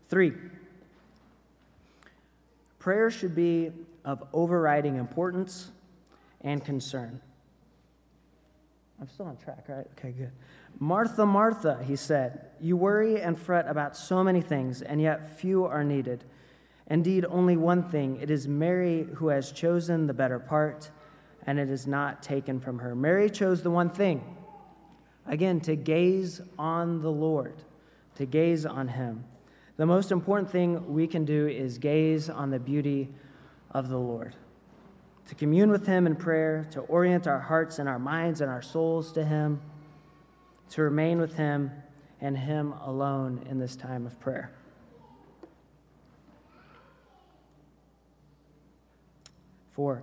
Three, 0.08 0.32
prayer 2.78 3.10
should 3.10 3.34
be 3.34 3.72
of 4.04 4.22
overriding 4.32 4.96
importance 4.96 5.70
and 6.40 6.64
concern. 6.64 7.20
I'm 9.00 9.08
still 9.08 9.26
on 9.26 9.36
track, 9.36 9.64
right? 9.68 9.86
Okay, 9.98 10.12
good. 10.12 10.32
Martha, 10.78 11.26
Martha, 11.26 11.82
he 11.84 11.96
said, 11.96 12.46
you 12.60 12.76
worry 12.76 13.20
and 13.20 13.38
fret 13.38 13.66
about 13.68 13.96
so 13.96 14.22
many 14.22 14.40
things, 14.40 14.82
and 14.82 15.00
yet 15.00 15.38
few 15.38 15.64
are 15.64 15.82
needed. 15.82 16.24
Indeed, 16.88 17.24
only 17.28 17.56
one 17.56 17.82
thing. 17.82 18.18
It 18.20 18.30
is 18.30 18.46
Mary 18.46 19.06
who 19.14 19.28
has 19.28 19.52
chosen 19.52 20.06
the 20.06 20.14
better 20.14 20.38
part, 20.38 20.90
and 21.46 21.58
it 21.58 21.70
is 21.70 21.86
not 21.86 22.22
taken 22.22 22.60
from 22.60 22.78
her. 22.80 22.94
Mary 22.94 23.30
chose 23.30 23.62
the 23.62 23.70
one 23.70 23.90
thing. 23.90 24.36
Again, 25.26 25.60
to 25.60 25.76
gaze 25.76 26.40
on 26.58 27.00
the 27.00 27.10
Lord, 27.10 27.54
to 28.16 28.26
gaze 28.26 28.66
on 28.66 28.88
him. 28.88 29.24
The 29.76 29.86
most 29.86 30.12
important 30.12 30.50
thing 30.50 30.92
we 30.92 31.06
can 31.06 31.24
do 31.24 31.46
is 31.46 31.78
gaze 31.78 32.28
on 32.28 32.50
the 32.50 32.58
beauty 32.58 33.08
of 33.70 33.88
the 33.88 33.98
Lord, 33.98 34.34
to 35.28 35.34
commune 35.34 35.70
with 35.70 35.86
him 35.86 36.06
in 36.06 36.16
prayer, 36.16 36.66
to 36.72 36.80
orient 36.80 37.26
our 37.26 37.38
hearts 37.38 37.78
and 37.78 37.88
our 37.88 37.98
minds 37.98 38.40
and 38.40 38.50
our 38.50 38.62
souls 38.62 39.12
to 39.12 39.24
him 39.24 39.60
to 40.70 40.82
remain 40.82 41.20
with 41.20 41.34
Him 41.34 41.70
and 42.20 42.36
Him 42.36 42.72
alone 42.84 43.46
in 43.48 43.58
this 43.58 43.76
time 43.76 44.06
of 44.06 44.18
prayer. 44.20 44.52
Four, 49.72 50.02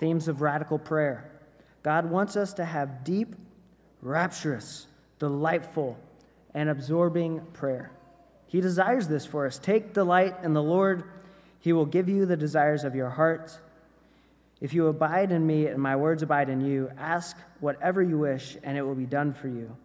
themes 0.00 0.28
of 0.28 0.40
radical 0.40 0.78
prayer. 0.78 1.30
God 1.82 2.10
wants 2.10 2.36
us 2.36 2.52
to 2.54 2.64
have 2.64 3.04
deep, 3.04 3.36
rapturous, 4.02 4.86
delightful, 5.18 5.96
and 6.54 6.68
absorbing 6.68 7.40
prayer. 7.52 7.92
He 8.46 8.60
desires 8.60 9.08
this 9.08 9.26
for 9.26 9.46
us. 9.46 9.58
Take 9.58 9.92
delight 9.92 10.34
in 10.42 10.52
the 10.52 10.62
Lord, 10.62 11.04
He 11.60 11.72
will 11.72 11.86
give 11.86 12.08
you 12.08 12.26
the 12.26 12.36
desires 12.36 12.84
of 12.84 12.94
your 12.94 13.10
heart. 13.10 13.58
If 14.60 14.72
you 14.72 14.86
abide 14.86 15.32
in 15.32 15.46
me 15.46 15.66
and 15.66 15.80
my 15.80 15.96
words 15.96 16.22
abide 16.22 16.48
in 16.48 16.60
you, 16.60 16.90
ask 16.96 17.36
whatever 17.60 18.02
you 18.02 18.18
wish, 18.18 18.56
and 18.62 18.76
it 18.76 18.82
will 18.82 18.94
be 18.94 19.06
done 19.06 19.34
for 19.34 19.48
you. 19.48 19.76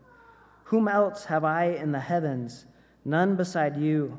Whom 0.65 0.87
else 0.87 1.25
have 1.25 1.43
I 1.43 1.65
in 1.65 1.91
the 1.91 1.99
heavens? 1.99 2.65
None 3.03 3.35
beside 3.35 3.75
you 3.75 4.17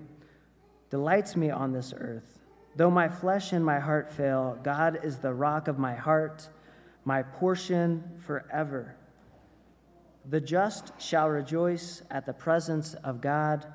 delights 0.90 1.37
me 1.37 1.50
on 1.50 1.73
this 1.73 1.94
earth. 1.97 2.38
Though 2.76 2.90
my 2.90 3.09
flesh 3.09 3.52
and 3.52 3.64
my 3.64 3.78
heart 3.78 4.12
fail, 4.12 4.59
God 4.62 5.00
is 5.02 5.18
the 5.18 5.32
rock 5.32 5.68
of 5.68 5.78
my 5.78 5.94
heart, 5.94 6.49
my 7.04 7.23
portion 7.23 8.02
forever. 8.18 8.97
The 10.28 10.40
just 10.40 10.92
shall 11.00 11.28
rejoice 11.28 12.02
at 12.11 12.26
the 12.26 12.32
presence 12.32 12.94
of 13.04 13.21
God, 13.21 13.66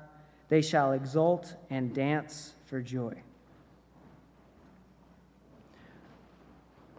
they 0.48 0.62
shall 0.62 0.92
exult 0.92 1.56
and 1.70 1.92
dance 1.92 2.54
for 2.66 2.80
joy. 2.80 3.14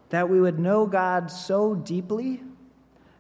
That 0.10 0.30
we 0.30 0.42
would 0.42 0.60
know 0.60 0.86
God 0.86 1.30
so 1.32 1.76
deeply 1.76 2.42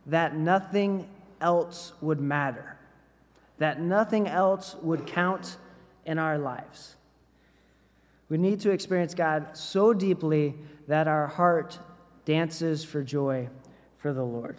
that 0.06 0.36
nothing 0.36 1.08
else 1.40 1.94
would 2.02 2.20
matter, 2.20 2.78
that 3.58 3.80
nothing 3.80 4.28
else 4.28 4.76
would 4.82 5.06
count 5.06 5.58
in 6.06 6.18
our 6.18 6.38
lives. 6.38 6.96
We 8.30 8.38
need 8.38 8.60
to 8.62 8.72
experience 8.72 9.14
God 9.14 9.58
so 9.58 9.94
deeply 9.94 10.56
that 10.88 11.08
our 11.08 11.28
heart 11.28 11.80
dances 12.26 12.84
for 12.84 13.04
joy 13.04 13.50
for 13.98 14.14
the 14.14 14.24
Lord. 14.24 14.58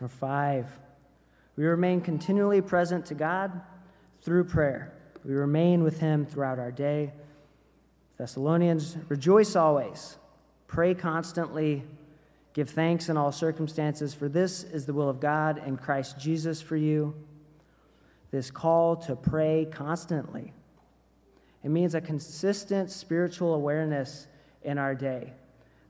Number 0.00 0.14
five, 0.14 0.66
we 1.56 1.64
remain 1.64 2.00
continually 2.00 2.62
present 2.62 3.04
to 3.06 3.14
God 3.14 3.60
through 4.22 4.44
prayer. 4.44 4.94
We 5.24 5.34
remain 5.34 5.82
with 5.82 6.00
Him 6.00 6.26
throughout 6.26 6.58
our 6.58 6.70
day. 6.70 7.12
Thessalonians, 8.18 8.96
rejoice 9.08 9.56
always, 9.56 10.18
pray 10.66 10.94
constantly, 10.94 11.82
give 12.52 12.70
thanks 12.70 13.08
in 13.08 13.16
all 13.16 13.32
circumstances, 13.32 14.12
for 14.12 14.28
this 14.28 14.64
is 14.64 14.86
the 14.86 14.92
will 14.92 15.08
of 15.08 15.20
God 15.20 15.62
in 15.66 15.76
Christ 15.76 16.18
Jesus 16.18 16.60
for 16.60 16.76
you. 16.76 17.14
This 18.30 18.50
call 18.50 18.96
to 18.96 19.16
pray 19.16 19.66
constantly. 19.70 20.52
It 21.64 21.70
means 21.70 21.94
a 21.94 22.00
consistent 22.00 22.90
spiritual 22.90 23.54
awareness 23.54 24.26
in 24.62 24.78
our 24.78 24.94
day. 24.94 25.32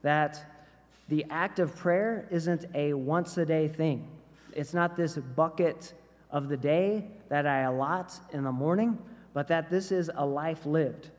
That 0.02 0.62
the 1.08 1.26
act 1.30 1.58
of 1.58 1.76
prayer 1.76 2.26
isn't 2.30 2.64
a 2.74 2.94
once 2.94 3.36
a 3.38 3.44
day 3.44 3.68
thing. 3.68 4.08
It's 4.52 4.74
not 4.74 4.96
this 4.96 5.16
bucket 5.16 5.92
of 6.30 6.48
the 6.48 6.56
day 6.56 7.06
that 7.28 7.46
I 7.46 7.62
allot 7.62 8.12
in 8.32 8.44
the 8.44 8.52
morning, 8.52 8.98
but 9.32 9.48
that 9.48 9.70
this 9.70 9.92
is 9.92 10.10
a 10.14 10.24
life 10.24 10.66
lived. 10.66 11.10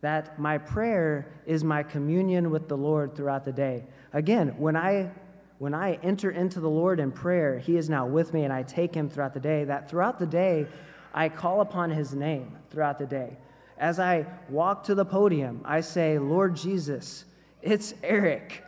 That 0.00 0.38
my 0.38 0.58
prayer 0.58 1.32
is 1.46 1.62
my 1.62 1.82
communion 1.82 2.50
with 2.50 2.68
the 2.68 2.76
Lord 2.76 3.14
throughout 3.14 3.44
the 3.44 3.52
day. 3.52 3.84
Again, 4.12 4.54
when 4.58 4.76
I 4.76 5.10
when 5.58 5.74
I 5.74 5.98
enter 6.02 6.30
into 6.30 6.58
the 6.58 6.70
Lord 6.70 7.00
in 7.00 7.12
prayer, 7.12 7.58
He 7.58 7.76
is 7.76 7.90
now 7.90 8.06
with 8.06 8.32
me 8.32 8.44
and 8.44 8.52
I 8.52 8.62
take 8.62 8.94
Him 8.94 9.10
throughout 9.10 9.34
the 9.34 9.40
day. 9.40 9.64
That 9.64 9.90
throughout 9.90 10.18
the 10.18 10.26
day, 10.26 10.66
I 11.12 11.28
call 11.28 11.60
upon 11.60 11.90
His 11.90 12.14
name 12.14 12.56
throughout 12.70 12.98
the 12.98 13.06
day. 13.06 13.36
As 13.76 14.00
I 14.00 14.26
walk 14.48 14.84
to 14.84 14.94
the 14.94 15.04
podium, 15.04 15.60
I 15.64 15.82
say, 15.82 16.18
Lord 16.18 16.56
Jesus, 16.56 17.26
it's 17.60 17.92
Eric. 18.02 18.64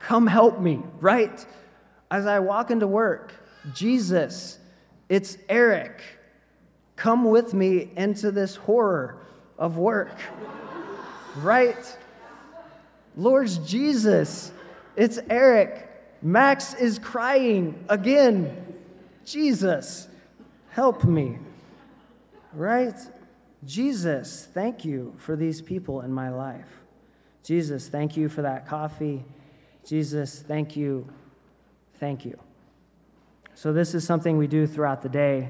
Come 0.00 0.26
help 0.26 0.60
me, 0.60 0.80
right? 1.00 1.46
As 2.10 2.26
I 2.26 2.40
walk 2.40 2.72
into 2.72 2.88
work, 2.88 3.32
Jesus, 3.72 4.58
it's 5.08 5.38
Eric. 5.48 6.02
Come 7.00 7.24
with 7.24 7.54
me 7.54 7.90
into 7.96 8.30
this 8.30 8.56
horror 8.56 9.16
of 9.58 9.78
work, 9.78 10.18
right? 11.38 11.96
Lord's 13.16 13.56
Jesus, 13.56 14.52
it's 14.96 15.18
Eric. 15.30 15.88
Max 16.20 16.74
is 16.74 16.98
crying 16.98 17.82
again. 17.88 18.74
Jesus, 19.24 20.08
help 20.68 21.04
me, 21.04 21.38
right? 22.52 22.98
Jesus, 23.64 24.46
thank 24.52 24.84
you 24.84 25.14
for 25.16 25.36
these 25.36 25.62
people 25.62 26.02
in 26.02 26.12
my 26.12 26.28
life. 26.28 26.68
Jesus, 27.42 27.88
thank 27.88 28.14
you 28.14 28.28
for 28.28 28.42
that 28.42 28.68
coffee. 28.68 29.24
Jesus, 29.86 30.44
thank 30.46 30.76
you. 30.76 31.08
Thank 31.94 32.26
you. 32.26 32.38
So, 33.54 33.72
this 33.72 33.94
is 33.94 34.04
something 34.04 34.36
we 34.36 34.46
do 34.46 34.66
throughout 34.66 35.00
the 35.00 35.08
day. 35.08 35.48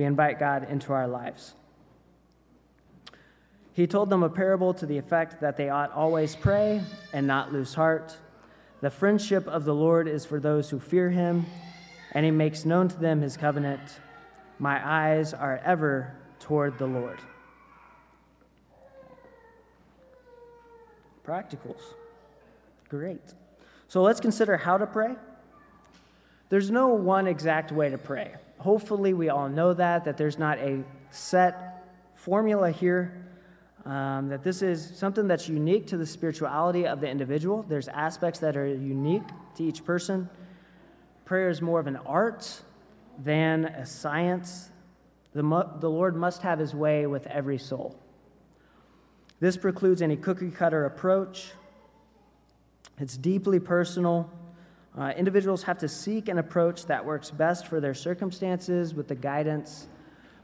We 0.00 0.06
invite 0.06 0.38
God 0.38 0.66
into 0.70 0.94
our 0.94 1.06
lives. 1.06 1.52
He 3.74 3.86
told 3.86 4.08
them 4.08 4.22
a 4.22 4.30
parable 4.30 4.72
to 4.72 4.86
the 4.86 4.96
effect 4.96 5.42
that 5.42 5.58
they 5.58 5.68
ought 5.68 5.92
always 5.92 6.34
pray 6.34 6.80
and 7.12 7.26
not 7.26 7.52
lose 7.52 7.74
heart. 7.74 8.16
The 8.80 8.88
friendship 8.88 9.46
of 9.46 9.66
the 9.66 9.74
Lord 9.74 10.08
is 10.08 10.24
for 10.24 10.40
those 10.40 10.70
who 10.70 10.80
fear 10.80 11.10
him, 11.10 11.44
and 12.12 12.24
he 12.24 12.30
makes 12.30 12.64
known 12.64 12.88
to 12.88 12.96
them 12.96 13.20
his 13.20 13.36
covenant. 13.36 14.00
My 14.58 14.80
eyes 14.82 15.34
are 15.34 15.60
ever 15.66 16.16
toward 16.38 16.78
the 16.78 16.86
Lord. 16.86 17.18
Practicals. 21.26 21.82
Great. 22.88 23.34
So 23.88 24.00
let's 24.00 24.18
consider 24.18 24.56
how 24.56 24.78
to 24.78 24.86
pray. 24.86 25.14
There's 26.48 26.70
no 26.70 26.88
one 26.88 27.26
exact 27.26 27.70
way 27.70 27.90
to 27.90 27.98
pray. 27.98 28.36
Hopefully, 28.60 29.14
we 29.14 29.30
all 29.30 29.48
know 29.48 29.72
that, 29.72 30.04
that 30.04 30.18
there's 30.18 30.38
not 30.38 30.58
a 30.58 30.84
set 31.10 31.82
formula 32.14 32.70
here, 32.70 33.26
um, 33.86 34.28
that 34.28 34.44
this 34.44 34.60
is 34.60 34.92
something 34.94 35.26
that's 35.26 35.48
unique 35.48 35.86
to 35.86 35.96
the 35.96 36.04
spirituality 36.04 36.86
of 36.86 37.00
the 37.00 37.08
individual. 37.08 37.62
There's 37.62 37.88
aspects 37.88 38.38
that 38.40 38.58
are 38.58 38.66
unique 38.66 39.22
to 39.56 39.64
each 39.64 39.82
person. 39.82 40.28
Prayer 41.24 41.48
is 41.48 41.62
more 41.62 41.80
of 41.80 41.86
an 41.86 41.96
art 42.04 42.60
than 43.24 43.64
a 43.64 43.86
science. 43.86 44.68
The, 45.32 45.42
the 45.80 45.88
Lord 45.88 46.14
must 46.14 46.42
have 46.42 46.58
his 46.58 46.74
way 46.74 47.06
with 47.06 47.26
every 47.28 47.56
soul. 47.56 47.98
This 49.40 49.56
precludes 49.56 50.02
any 50.02 50.16
cookie 50.16 50.50
cutter 50.50 50.84
approach. 50.84 51.52
It's 52.98 53.16
deeply 53.16 53.58
personal. 53.58 54.30
Uh, 54.98 55.12
individuals 55.16 55.62
have 55.62 55.78
to 55.78 55.88
seek 55.88 56.28
an 56.28 56.38
approach 56.38 56.86
that 56.86 57.04
works 57.04 57.30
best 57.30 57.66
for 57.66 57.80
their 57.80 57.94
circumstances 57.94 58.94
with 58.94 59.06
the 59.06 59.14
guidance 59.14 59.86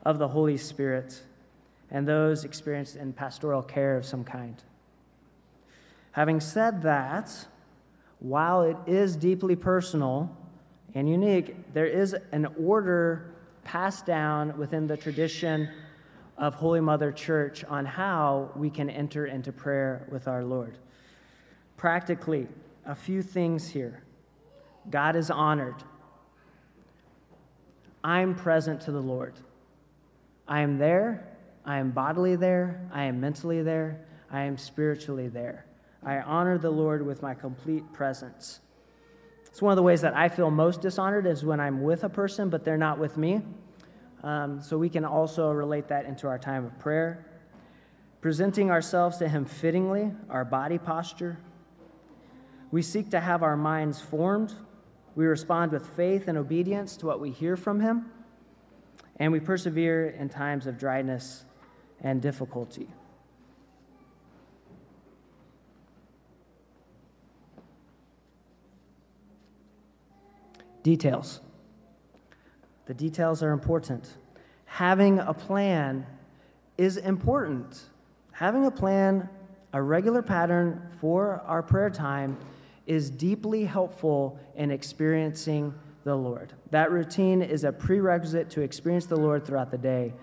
of 0.04 0.18
the 0.18 0.28
Holy 0.28 0.56
Spirit 0.56 1.20
and 1.90 2.06
those 2.06 2.44
experienced 2.44 2.96
in 2.96 3.12
pastoral 3.12 3.62
care 3.62 3.96
of 3.96 4.04
some 4.04 4.24
kind. 4.24 4.62
Having 6.12 6.40
said 6.40 6.82
that, 6.82 7.46
while 8.20 8.62
it 8.62 8.76
is 8.86 9.16
deeply 9.16 9.56
personal 9.56 10.34
and 10.94 11.08
unique, 11.08 11.72
there 11.74 11.86
is 11.86 12.16
an 12.32 12.46
order 12.58 13.34
passed 13.64 14.06
down 14.06 14.56
within 14.56 14.86
the 14.86 14.96
tradition 14.96 15.68
of 16.38 16.54
Holy 16.54 16.80
Mother 16.80 17.10
Church 17.10 17.64
on 17.64 17.84
how 17.84 18.50
we 18.54 18.70
can 18.70 18.88
enter 18.88 19.26
into 19.26 19.52
prayer 19.52 20.06
with 20.10 20.28
our 20.28 20.44
Lord. 20.44 20.78
Practically, 21.76 22.46
a 22.84 22.94
few 22.94 23.22
things 23.22 23.68
here 23.68 24.02
God 24.90 25.16
is 25.16 25.30
honored. 25.30 25.82
I'm 28.04 28.34
present 28.34 28.80
to 28.82 28.92
the 28.92 29.00
Lord. 29.00 29.34
I 30.46 30.60
am 30.60 30.78
there. 30.78 31.26
I 31.64 31.78
am 31.78 31.90
bodily 31.90 32.36
there. 32.36 32.88
I 32.92 33.04
am 33.04 33.20
mentally 33.20 33.62
there. 33.62 34.06
I 34.30 34.42
am 34.42 34.56
spiritually 34.56 35.28
there. 35.28 35.66
I 36.04 36.20
honor 36.20 36.56
the 36.56 36.70
Lord 36.70 37.04
with 37.04 37.22
my 37.22 37.34
complete 37.34 37.92
presence. 37.92 38.60
It's 39.46 39.60
one 39.60 39.72
of 39.72 39.76
the 39.76 39.82
ways 39.82 40.02
that 40.02 40.14
I 40.14 40.28
feel 40.28 40.50
most 40.50 40.80
dishonored 40.80 41.26
is 41.26 41.44
when 41.44 41.58
I'm 41.58 41.82
with 41.82 42.04
a 42.04 42.08
person, 42.08 42.50
but 42.50 42.64
they're 42.64 42.76
not 42.76 42.98
with 42.98 43.16
me. 43.16 43.42
Um, 44.22 44.60
so 44.60 44.78
we 44.78 44.88
can 44.88 45.04
also 45.04 45.50
relate 45.50 45.88
that 45.88 46.04
into 46.04 46.28
our 46.28 46.38
time 46.38 46.64
of 46.64 46.78
prayer. 46.78 47.26
Presenting 48.20 48.70
ourselves 48.70 49.16
to 49.18 49.28
Him 49.28 49.44
fittingly, 49.44 50.12
our 50.30 50.44
body 50.44 50.78
posture. 50.78 51.38
We 52.70 52.82
seek 52.82 53.10
to 53.10 53.20
have 53.20 53.42
our 53.42 53.56
minds 53.56 54.00
formed. 54.00 54.52
We 55.16 55.24
respond 55.24 55.72
with 55.72 55.88
faith 55.96 56.28
and 56.28 56.38
obedience 56.38 56.96
to 56.98 57.06
what 57.06 57.20
we 57.20 57.30
hear 57.30 57.56
from 57.56 57.80
Him. 57.80 58.12
And 59.16 59.32
we 59.32 59.40
persevere 59.40 60.10
in 60.10 60.28
times 60.28 60.66
of 60.66 60.78
dryness 60.78 61.46
and 62.02 62.20
difficulty. 62.20 62.86
Details. 70.82 71.40
The 72.84 72.94
details 72.94 73.42
are 73.42 73.50
important. 73.50 74.18
Having 74.66 75.18
a 75.20 75.32
plan 75.32 76.06
is 76.76 76.98
important. 76.98 77.80
Having 78.32 78.66
a 78.66 78.70
plan, 78.70 79.28
a 79.72 79.80
regular 79.80 80.22
pattern 80.22 80.86
for 81.00 81.42
our 81.46 81.62
prayer 81.62 81.90
time, 81.90 82.36
is 82.86 83.10
deeply 83.10 83.64
helpful 83.64 84.38
in 84.54 84.70
experiencing 84.70 85.74
the 86.04 86.14
Lord. 86.14 86.52
That 86.70 86.90
routine 86.92 87.42
is 87.42 87.64
a 87.64 87.72
prerequisite 87.72 88.50
to 88.50 88.60
experience 88.60 89.06
the 89.06 89.16
Lord 89.16 89.44
throughout 89.44 89.70
the 89.70 89.78
day. 89.78 90.14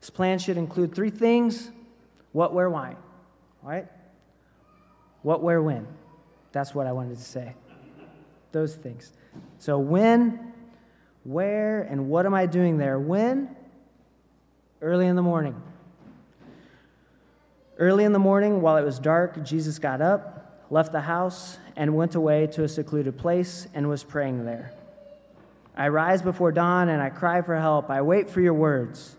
This 0.00 0.10
plan 0.10 0.38
should 0.38 0.56
include 0.56 0.94
three 0.94 1.10
things 1.10 1.70
what, 2.32 2.54
where, 2.54 2.70
why. 2.70 2.96
Right? 3.62 3.86
What, 5.22 5.42
where, 5.42 5.62
when. 5.62 5.86
That's 6.52 6.74
what 6.74 6.86
I 6.86 6.92
wanted 6.92 7.18
to 7.18 7.24
say. 7.24 7.54
Those 8.52 8.74
things. 8.74 9.12
So, 9.58 9.78
when, 9.78 10.52
where 11.24 11.82
and 11.82 12.08
what 12.08 12.26
am 12.26 12.34
I 12.34 12.46
doing 12.46 12.78
there? 12.78 12.98
When? 12.98 13.54
Early 14.80 15.06
in 15.06 15.16
the 15.16 15.22
morning. 15.22 15.60
Early 17.78 18.04
in 18.04 18.12
the 18.12 18.18
morning, 18.18 18.60
while 18.60 18.76
it 18.76 18.84
was 18.84 18.98
dark, 18.98 19.42
Jesus 19.44 19.78
got 19.78 20.00
up, 20.00 20.39
left 20.70 20.92
the 20.92 21.00
house, 21.00 21.58
and 21.76 21.94
went 21.94 22.14
away 22.14 22.46
to 22.46 22.64
a 22.64 22.68
secluded 22.68 23.18
place 23.18 23.66
and 23.74 23.88
was 23.88 24.04
praying 24.04 24.44
there. 24.44 24.72
I 25.76 25.88
rise 25.88 26.22
before 26.22 26.52
dawn 26.52 26.88
and 26.88 27.02
I 27.02 27.10
cry 27.10 27.42
for 27.42 27.56
help. 27.56 27.90
I 27.90 28.02
wait 28.02 28.28
for 28.28 28.40
your 28.40 28.54
words. 28.54 29.16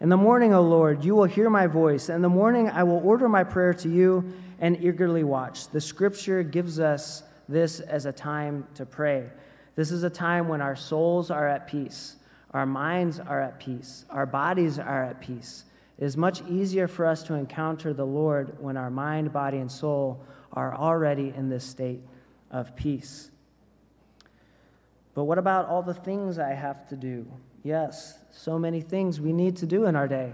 In 0.00 0.08
the 0.08 0.16
morning, 0.16 0.54
O 0.54 0.62
Lord, 0.62 1.04
you 1.04 1.14
will 1.14 1.24
hear 1.24 1.50
my 1.50 1.66
voice. 1.66 2.08
In 2.08 2.22
the 2.22 2.28
morning, 2.28 2.68
I 2.68 2.82
will 2.82 3.00
order 3.04 3.28
my 3.28 3.42
prayer 3.42 3.74
to 3.74 3.88
you 3.88 4.32
and 4.60 4.82
eagerly 4.82 5.24
watch. 5.24 5.68
The 5.68 5.80
scripture 5.80 6.42
gives 6.42 6.78
us 6.78 7.22
this 7.48 7.80
as 7.80 8.06
a 8.06 8.12
time 8.12 8.66
to 8.74 8.86
pray. 8.86 9.28
This 9.76 9.90
is 9.90 10.04
a 10.04 10.10
time 10.10 10.48
when 10.48 10.60
our 10.60 10.76
souls 10.76 11.30
are 11.30 11.48
at 11.48 11.66
peace, 11.66 12.16
our 12.52 12.66
minds 12.66 13.18
are 13.18 13.40
at 13.40 13.58
peace, 13.58 14.04
our 14.08 14.26
bodies 14.26 14.78
are 14.78 15.04
at 15.04 15.20
peace. 15.20 15.64
It 15.98 16.04
is 16.04 16.16
much 16.16 16.42
easier 16.48 16.86
for 16.86 17.06
us 17.06 17.22
to 17.24 17.34
encounter 17.34 17.92
the 17.92 18.06
Lord 18.06 18.56
when 18.60 18.76
our 18.76 18.90
mind, 18.90 19.32
body, 19.32 19.58
and 19.58 19.70
soul 19.70 20.24
are 20.54 20.74
already 20.74 21.32
in 21.36 21.48
this 21.48 21.64
state 21.64 22.00
of 22.50 22.74
peace. 22.74 23.30
But 25.14 25.24
what 25.24 25.38
about 25.38 25.68
all 25.68 25.82
the 25.82 25.94
things 25.94 26.38
I 26.38 26.54
have 26.54 26.88
to 26.88 26.96
do? 26.96 27.26
Yes, 27.62 28.18
so 28.32 28.58
many 28.58 28.80
things 28.80 29.20
we 29.20 29.32
need 29.32 29.56
to 29.58 29.66
do 29.66 29.86
in 29.86 29.96
our 29.96 30.08
day. 30.08 30.32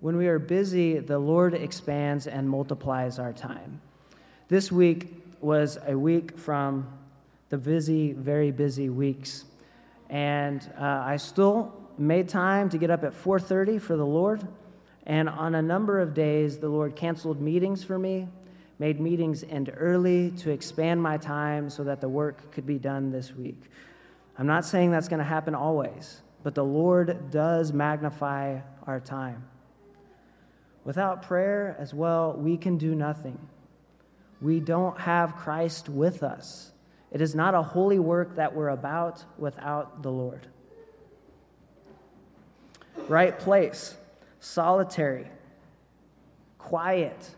When 0.00 0.16
we 0.16 0.28
are 0.28 0.38
busy, 0.38 0.98
the 0.98 1.18
Lord 1.18 1.54
expands 1.54 2.26
and 2.26 2.48
multiplies 2.48 3.18
our 3.18 3.32
time. 3.32 3.80
This 4.48 4.72
week 4.72 5.08
was 5.40 5.78
a 5.86 5.96
week 5.96 6.38
from 6.38 6.86
the 7.50 7.58
busy, 7.58 8.12
very 8.12 8.50
busy 8.50 8.88
weeks. 8.88 9.44
And 10.08 10.62
uh, 10.78 11.02
I 11.04 11.16
still 11.16 11.74
made 11.98 12.28
time 12.28 12.68
to 12.70 12.78
get 12.78 12.90
up 12.90 13.04
at 13.04 13.12
4:30 13.12 13.80
for 13.80 13.96
the 13.96 14.06
Lord. 14.06 14.46
And 15.10 15.28
on 15.28 15.56
a 15.56 15.60
number 15.60 15.98
of 15.98 16.14
days, 16.14 16.58
the 16.58 16.68
Lord 16.68 16.94
canceled 16.94 17.40
meetings 17.40 17.82
for 17.82 17.98
me, 17.98 18.28
made 18.78 19.00
meetings 19.00 19.42
end 19.42 19.74
early 19.76 20.30
to 20.36 20.50
expand 20.50 21.02
my 21.02 21.16
time 21.16 21.68
so 21.68 21.82
that 21.82 22.00
the 22.00 22.08
work 22.08 22.52
could 22.52 22.64
be 22.64 22.78
done 22.78 23.10
this 23.10 23.34
week. 23.34 23.60
I'm 24.38 24.46
not 24.46 24.64
saying 24.64 24.92
that's 24.92 25.08
going 25.08 25.18
to 25.18 25.24
happen 25.24 25.52
always, 25.52 26.20
but 26.44 26.54
the 26.54 26.64
Lord 26.64 27.32
does 27.32 27.72
magnify 27.72 28.60
our 28.86 29.00
time. 29.00 29.42
Without 30.84 31.24
prayer 31.24 31.74
as 31.80 31.92
well, 31.92 32.34
we 32.34 32.56
can 32.56 32.78
do 32.78 32.94
nothing. 32.94 33.36
We 34.40 34.60
don't 34.60 34.96
have 35.00 35.34
Christ 35.34 35.88
with 35.88 36.22
us. 36.22 36.70
It 37.10 37.20
is 37.20 37.34
not 37.34 37.56
a 37.56 37.62
holy 37.62 37.98
work 37.98 38.36
that 38.36 38.54
we're 38.54 38.68
about 38.68 39.24
without 39.38 40.04
the 40.04 40.12
Lord. 40.12 40.46
Right 43.08 43.36
place, 43.36 43.96
solitary, 44.40 45.28
quiet, 46.58 47.30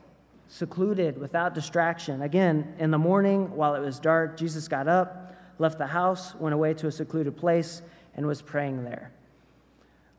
secluded, 0.48 1.18
without 1.18 1.54
distraction. 1.54 2.22
Again, 2.22 2.74
in 2.78 2.90
the 2.90 2.98
morning, 2.98 3.54
while 3.54 3.74
it 3.74 3.80
was 3.80 3.98
dark, 3.98 4.36
Jesus 4.36 4.68
got 4.68 4.88
up, 4.88 5.34
left 5.58 5.78
the 5.78 5.86
house, 5.86 6.34
went 6.36 6.54
away 6.54 6.74
to 6.74 6.86
a 6.86 6.92
secluded 6.92 7.36
place, 7.36 7.82
and 8.14 8.26
was 8.26 8.40
praying 8.40 8.84
there. 8.84 9.10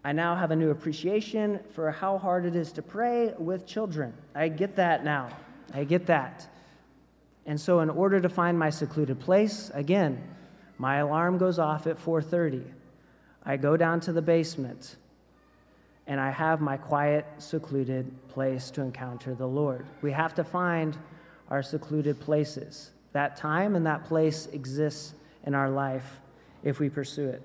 I 0.03 0.11
now 0.11 0.35
have 0.35 0.51
a 0.51 0.55
new 0.55 0.71
appreciation 0.71 1.59
for 1.71 1.89
how 1.91 2.17
hard 2.17 2.45
it 2.45 2.55
is 2.55 2.73
to 2.73 2.81
pray 2.81 3.33
with 3.37 3.65
children. 3.65 4.13
I 4.35 4.49
get 4.49 4.75
that 4.75 5.05
now. 5.05 5.29
I 5.73 5.85
get 5.85 6.05
that. 6.07 6.47
And 7.45 7.59
so 7.59 7.79
in 7.79 7.89
order 7.89 8.19
to 8.19 8.29
find 8.29 8.57
my 8.57 8.69
secluded 8.69 9.19
place, 9.19 9.71
again, 9.73 10.21
my 10.77 10.97
alarm 10.97 11.37
goes 11.37 11.59
off 11.59 11.87
at 11.87 11.97
4:30. 11.97 12.63
I 13.45 13.57
go 13.57 13.77
down 13.77 13.99
to 14.01 14.13
the 14.13 14.21
basement 14.21 14.97
and 16.07 16.19
I 16.19 16.31
have 16.31 16.59
my 16.59 16.77
quiet, 16.77 17.25
secluded 17.37 18.11
place 18.29 18.69
to 18.71 18.81
encounter 18.81 19.35
the 19.35 19.47
Lord. 19.47 19.85
We 20.01 20.11
have 20.11 20.35
to 20.35 20.43
find 20.43 20.97
our 21.49 21.63
secluded 21.63 22.19
places. 22.19 22.91
That 23.13 23.37
time 23.37 23.75
and 23.75 23.85
that 23.85 24.05
place 24.05 24.47
exists 24.47 25.13
in 25.45 25.55
our 25.55 25.69
life 25.69 26.19
if 26.63 26.79
we 26.79 26.89
pursue 26.89 27.29
it. 27.29 27.41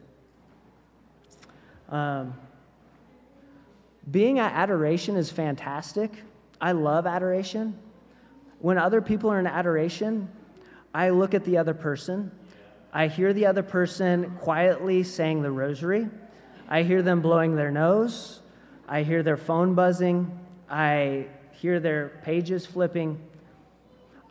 Um, 1.88 2.34
being 4.10 4.38
at 4.38 4.52
adoration 4.52 5.16
is 5.16 5.30
fantastic. 5.30 6.10
I 6.60 6.72
love 6.72 7.06
adoration. 7.06 7.78
When 8.60 8.78
other 8.78 9.00
people 9.00 9.30
are 9.30 9.38
in 9.38 9.46
adoration, 9.46 10.28
I 10.94 11.10
look 11.10 11.34
at 11.34 11.44
the 11.44 11.58
other 11.58 11.74
person. 11.74 12.32
I 12.92 13.06
hear 13.08 13.32
the 13.32 13.46
other 13.46 13.62
person 13.62 14.36
quietly 14.40 15.02
saying 15.02 15.42
the 15.42 15.50
rosary. 15.50 16.08
I 16.68 16.82
hear 16.82 17.02
them 17.02 17.20
blowing 17.20 17.54
their 17.54 17.70
nose. 17.70 18.40
I 18.88 19.02
hear 19.02 19.22
their 19.22 19.36
phone 19.36 19.74
buzzing. 19.74 20.36
I 20.70 21.26
hear 21.52 21.78
their 21.78 22.20
pages 22.24 22.64
flipping. 22.64 23.20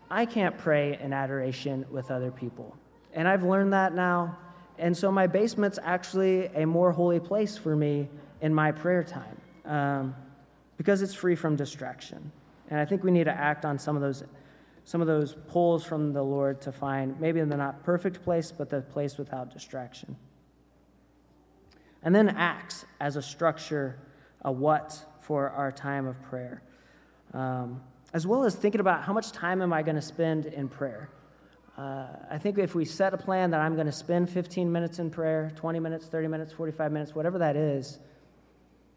I 0.09 0.25
can't 0.25 0.57
pray 0.57 0.97
in 0.99 1.13
adoration 1.13 1.85
with 1.91 2.09
other 2.09 2.31
people. 2.31 2.75
And 3.13 3.27
I've 3.27 3.43
learned 3.43 3.73
that 3.73 3.93
now. 3.93 4.37
And 4.79 4.95
so 4.95 5.11
my 5.11 5.27
basement's 5.27 5.79
actually 5.81 6.47
a 6.47 6.65
more 6.65 6.91
holy 6.91 7.19
place 7.19 7.57
for 7.57 7.75
me 7.75 8.09
in 8.41 8.53
my 8.53 8.71
prayer 8.71 9.03
time 9.03 9.37
um, 9.65 10.15
because 10.77 11.01
it's 11.01 11.13
free 11.13 11.35
from 11.35 11.55
distraction. 11.55 12.31
And 12.69 12.79
I 12.79 12.85
think 12.85 13.03
we 13.03 13.11
need 13.11 13.25
to 13.25 13.33
act 13.33 13.65
on 13.65 13.79
some 13.79 13.95
of 13.95 14.01
those, 14.01 14.23
some 14.85 15.01
of 15.01 15.07
those 15.07 15.35
pulls 15.47 15.83
from 15.83 16.13
the 16.13 16.21
Lord 16.21 16.61
to 16.61 16.71
find 16.71 17.19
maybe 17.19 17.39
in 17.39 17.49
the 17.49 17.57
not 17.57 17.83
perfect 17.83 18.23
place, 18.23 18.51
but 18.51 18.69
the 18.69 18.81
place 18.81 19.17
without 19.17 19.51
distraction. 19.51 20.15
And 22.03 22.15
then 22.15 22.29
acts 22.29 22.85
as 22.99 23.15
a 23.15 23.21
structure, 23.21 23.97
a 24.43 24.51
what 24.51 25.05
for 25.21 25.49
our 25.49 25.71
time 25.71 26.07
of 26.07 26.21
prayer, 26.23 26.61
um, 27.33 27.81
as 28.13 28.25
well 28.25 28.43
as 28.43 28.55
thinking 28.55 28.79
about 28.79 29.03
how 29.03 29.13
much 29.13 29.31
time 29.31 29.61
am 29.61 29.73
I 29.73 29.81
going 29.81 29.95
to 29.95 30.01
spend 30.01 30.45
in 30.45 30.69
prayer. 30.69 31.09
Uh, 31.77 32.07
I 32.31 32.39
think 32.39 32.57
if 32.57 32.73
we 32.73 32.85
set 32.85 33.13
a 33.13 33.17
plan 33.17 33.51
that 33.51 33.61
I'm 33.61 33.75
going 33.75 33.85
to 33.85 33.91
spend 33.91 34.29
15 34.29 34.71
minutes 34.71 34.97
in 34.97 35.11
prayer, 35.11 35.51
20 35.55 35.79
minutes, 35.79 36.07
30 36.07 36.27
minutes, 36.27 36.51
45 36.51 36.91
minutes, 36.91 37.13
whatever 37.13 37.37
that 37.37 37.55
is, 37.55 37.99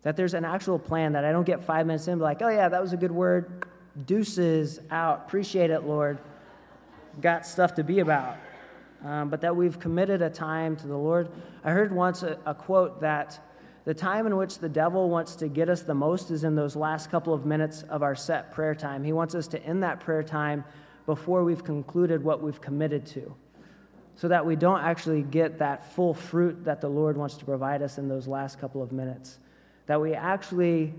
that 0.02 0.16
there's 0.16 0.32
an 0.32 0.46
actual 0.46 0.78
plan 0.78 1.12
that 1.12 1.24
I 1.24 1.32
don't 1.32 1.44
get 1.44 1.62
five 1.62 1.86
minutes 1.86 2.08
in, 2.08 2.18
be 2.18 2.24
like, 2.24 2.40
oh 2.40 2.48
yeah, 2.48 2.68
that 2.68 2.80
was 2.80 2.94
a 2.94 2.96
good 2.96 3.12
word. 3.12 3.66
Deuces 4.06 4.80
out. 4.90 5.24
Appreciate 5.26 5.70
it, 5.70 5.84
Lord. 5.84 6.18
Got 7.20 7.44
stuff 7.44 7.74
to 7.74 7.84
be 7.84 7.98
about. 7.98 8.38
Um, 9.04 9.28
but 9.28 9.40
that 9.42 9.54
we've 9.54 9.78
committed 9.78 10.22
a 10.22 10.30
time 10.30 10.76
to 10.76 10.86
the 10.86 10.96
Lord. 10.96 11.28
I 11.64 11.72
heard 11.72 11.92
once 11.92 12.22
a, 12.22 12.38
a 12.46 12.54
quote 12.54 13.00
that 13.00 13.40
the 13.90 13.94
time 13.94 14.24
in 14.24 14.36
which 14.36 14.60
the 14.60 14.68
devil 14.68 15.10
wants 15.10 15.34
to 15.34 15.48
get 15.48 15.68
us 15.68 15.82
the 15.82 15.92
most 15.92 16.30
is 16.30 16.44
in 16.44 16.54
those 16.54 16.76
last 16.76 17.10
couple 17.10 17.34
of 17.34 17.44
minutes 17.44 17.82
of 17.90 18.04
our 18.04 18.14
set 18.14 18.52
prayer 18.52 18.72
time. 18.72 19.02
He 19.02 19.12
wants 19.12 19.34
us 19.34 19.48
to 19.48 19.60
end 19.64 19.82
that 19.82 19.98
prayer 19.98 20.22
time 20.22 20.62
before 21.06 21.42
we've 21.42 21.64
concluded 21.64 22.22
what 22.22 22.40
we've 22.40 22.60
committed 22.60 23.04
to 23.06 23.34
so 24.14 24.28
that 24.28 24.46
we 24.46 24.54
don't 24.54 24.80
actually 24.80 25.22
get 25.22 25.58
that 25.58 25.92
full 25.92 26.14
fruit 26.14 26.64
that 26.66 26.80
the 26.80 26.88
Lord 26.88 27.16
wants 27.16 27.34
to 27.38 27.44
provide 27.44 27.82
us 27.82 27.98
in 27.98 28.06
those 28.06 28.28
last 28.28 28.60
couple 28.60 28.80
of 28.80 28.92
minutes 28.92 29.40
that 29.86 30.00
we 30.00 30.14
actually 30.14 30.94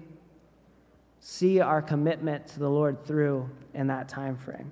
see 1.22 1.62
our 1.62 1.82
commitment 1.82 2.46
to 2.48 2.60
the 2.60 2.70
Lord 2.70 3.06
through 3.06 3.50
in 3.74 3.88
that 3.88 4.10
time 4.10 4.36
frame. 4.36 4.70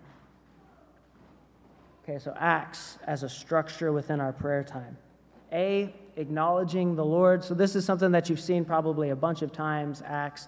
Okay, 2.04 2.20
so 2.20 2.36
acts 2.38 3.00
as 3.08 3.24
a 3.24 3.30
structure 3.30 3.94
within 3.94 4.20
our 4.20 4.34
prayer 4.34 4.66
time. 4.66 4.98
A, 5.54 5.94
acknowledging 6.20 6.96
the 6.96 7.06
Lord. 7.06 7.44
So 7.44 7.54
this 7.54 7.76
is 7.76 7.86
something 7.86 8.12
that 8.12 8.30
you've 8.30 8.40
seen 8.40 8.66
probably 8.66 9.10
a 9.10 9.16
bunch 9.16 9.42
of 9.42 9.52
times, 9.52 10.04
Acts. 10.06 10.48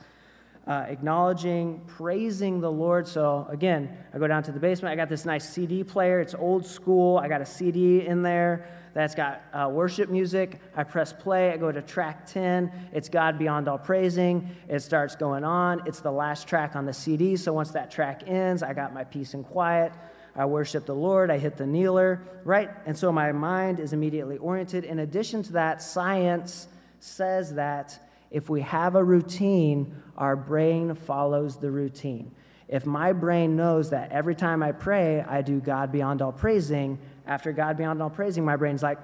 Uh, 0.68 0.86
acknowledging, 0.90 1.82
praising 1.88 2.62
the 2.62 2.72
Lord. 2.72 3.08
So 3.08 3.48
again, 3.50 3.98
I 4.14 4.20
go 4.20 4.28
down 4.28 4.44
to 4.44 4.52
the 4.52 4.60
basement. 4.60 4.94
I 4.94 4.96
got 4.96 5.10
this 5.10 5.26
nice 5.26 5.50
CD 5.50 5.84
player. 5.84 6.20
It's 6.20 6.36
old 6.36 6.68
school. 6.68 7.18
I 7.18 7.28
got 7.28 7.42
a 7.42 7.46
CD 7.46 8.06
in 8.06 8.22
there 8.22 8.68
that's 8.94 9.16
got 9.16 9.42
uh, 9.54 9.70
worship 9.72 10.10
music. 10.10 10.60
I 10.76 10.84
press 10.84 11.14
play, 11.14 11.52
I 11.52 11.58
go 11.58 11.72
to 11.72 11.82
track 11.82 12.28
10. 12.28 12.72
It's 12.94 13.10
God 13.10 13.40
Beyond 13.40 13.68
All 13.68 13.78
Praising. 13.78 14.50
It 14.68 14.82
starts 14.82 15.16
going 15.16 15.44
on. 15.44 15.82
It's 15.88 16.02
the 16.02 16.12
last 16.12 16.48
track 16.48 16.76
on 16.76 16.86
the 16.86 16.94
CD. 16.94 17.38
So 17.38 17.54
once 17.54 17.72
that 17.72 17.90
track 17.90 18.24
ends, 18.28 18.62
I 18.62 18.74
got 18.74 18.94
my 18.94 19.04
peace 19.04 19.34
and 19.34 19.46
quiet. 19.46 19.94
I 20.36 20.46
worship 20.46 20.86
the 20.86 20.96
Lord. 20.96 21.30
I 21.30 21.38
hit 21.38 21.58
the 21.58 21.66
kneeler, 21.66 22.22
right? 22.44 22.70
And 22.86 22.98
so 22.98 23.12
my 23.12 23.32
mind 23.32 23.80
is 23.80 23.94
immediately 23.94 24.38
oriented. 24.38 24.86
In 24.86 25.00
addition 25.00 25.44
to 25.44 25.54
that, 25.54 25.82
science 25.82 26.68
says 27.00 27.56
that 27.56 28.00
if 28.30 28.50
we 28.50 28.62
have 28.62 28.96
a 28.96 29.04
routine, 29.04 29.94
our 30.18 30.36
brain 30.36 30.96
follows 30.96 31.58
the 31.58 31.70
routine. 31.70 32.32
If 32.70 32.86
my 32.86 33.12
brain 33.12 33.58
knows 33.58 33.90
that 33.90 34.12
every 34.12 34.36
time 34.36 34.64
I 34.64 34.72
pray, 34.72 35.22
I 35.22 35.42
do 35.42 35.60
God 35.60 35.92
beyond 35.92 36.22
all 36.22 36.32
praising, 36.32 36.98
after 37.28 37.52
God 37.52 37.76
beyond 37.76 38.02
all 38.02 38.10
praising, 38.10 38.46
my 38.46 38.56
brain's 38.56 38.82
like, 38.82 38.98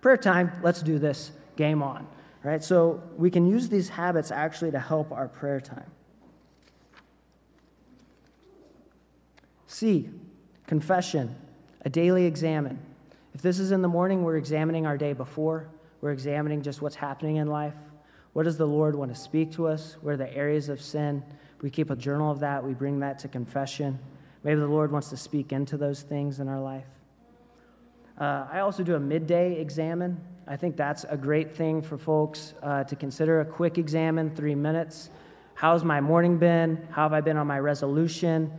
prayer 0.00 0.16
time, 0.16 0.52
let's 0.62 0.80
do 0.80 1.00
this, 1.00 1.32
game 1.56 1.82
on. 1.82 2.06
Right? 2.44 2.62
So 2.62 3.02
we 3.16 3.32
can 3.32 3.48
use 3.48 3.68
these 3.68 3.88
habits 3.88 4.30
actually 4.30 4.70
to 4.70 4.78
help 4.78 5.10
our 5.10 5.26
prayer 5.26 5.60
time. 5.60 5.90
C, 9.66 10.08
confession, 10.68 11.34
a 11.82 11.88
daily 11.90 12.26
examine. 12.26 12.78
If 13.34 13.40
this 13.42 13.58
is 13.58 13.72
in 13.72 13.82
the 13.82 13.88
morning, 13.88 14.22
we're 14.22 14.36
examining 14.36 14.86
our 14.86 14.98
day 14.98 15.14
before, 15.14 15.66
we're 16.02 16.12
examining 16.12 16.62
just 16.62 16.82
what's 16.82 16.94
happening 16.94 17.36
in 17.36 17.48
life. 17.48 17.74
What 18.34 18.44
does 18.44 18.58
the 18.58 18.66
Lord 18.66 18.94
want 18.94 19.12
to 19.12 19.20
speak 19.20 19.50
to 19.52 19.66
us? 19.66 19.96
Where 20.02 20.14
are 20.14 20.18
the 20.18 20.32
areas 20.36 20.68
of 20.68 20.80
sin? 20.80 21.24
We 21.62 21.70
keep 21.70 21.90
a 21.90 21.96
journal 21.96 22.30
of 22.30 22.38
that, 22.40 22.62
we 22.62 22.74
bring 22.74 23.00
that 23.00 23.18
to 23.20 23.28
confession. 23.28 23.98
Maybe 24.44 24.60
the 24.60 24.68
Lord 24.68 24.92
wants 24.92 25.08
to 25.10 25.16
speak 25.16 25.52
into 25.52 25.76
those 25.76 26.02
things 26.02 26.38
in 26.38 26.48
our 26.48 26.60
life. 26.60 26.86
Uh, 28.20 28.46
I 28.52 28.60
also 28.60 28.84
do 28.84 28.94
a 28.94 29.00
midday 29.00 29.58
examine. 29.60 30.20
I 30.46 30.56
think 30.56 30.76
that's 30.76 31.04
a 31.08 31.16
great 31.16 31.56
thing 31.56 31.80
for 31.80 31.96
folks 31.96 32.52
uh, 32.62 32.84
to 32.84 32.94
consider 32.94 33.40
a 33.40 33.44
quick 33.44 33.78
examine, 33.78 34.34
three 34.36 34.54
minutes. 34.54 35.08
How's 35.54 35.82
my 35.82 36.00
morning 36.00 36.36
been? 36.36 36.86
How 36.90 37.04
have 37.04 37.12
I 37.14 37.20
been 37.22 37.38
on 37.38 37.46
my 37.46 37.58
resolution? 37.58 38.52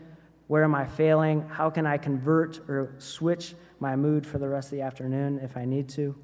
Where 0.49 0.63
am 0.63 0.73
I 0.73 0.87
failing? 0.87 1.47
How 1.47 1.69
can 1.69 1.85
I 1.85 1.99
convert 1.99 2.67
or 2.67 2.95
switch 2.97 3.53
my 3.79 3.95
mood 3.95 4.25
for 4.25 4.39
the 4.39 4.49
rest 4.49 4.69
of 4.69 4.71
the 4.71 4.81
afternoon 4.81 5.39
if 5.43 5.55
I 5.55 5.63
need 5.63 5.87
to? 5.89 6.15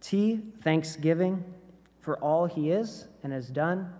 T, 0.00 0.40
thanksgiving 0.60 1.44
for 2.00 2.16
all 2.18 2.46
he 2.46 2.72
is 2.72 3.06
and 3.22 3.32
has 3.32 3.46
done, 3.46 3.94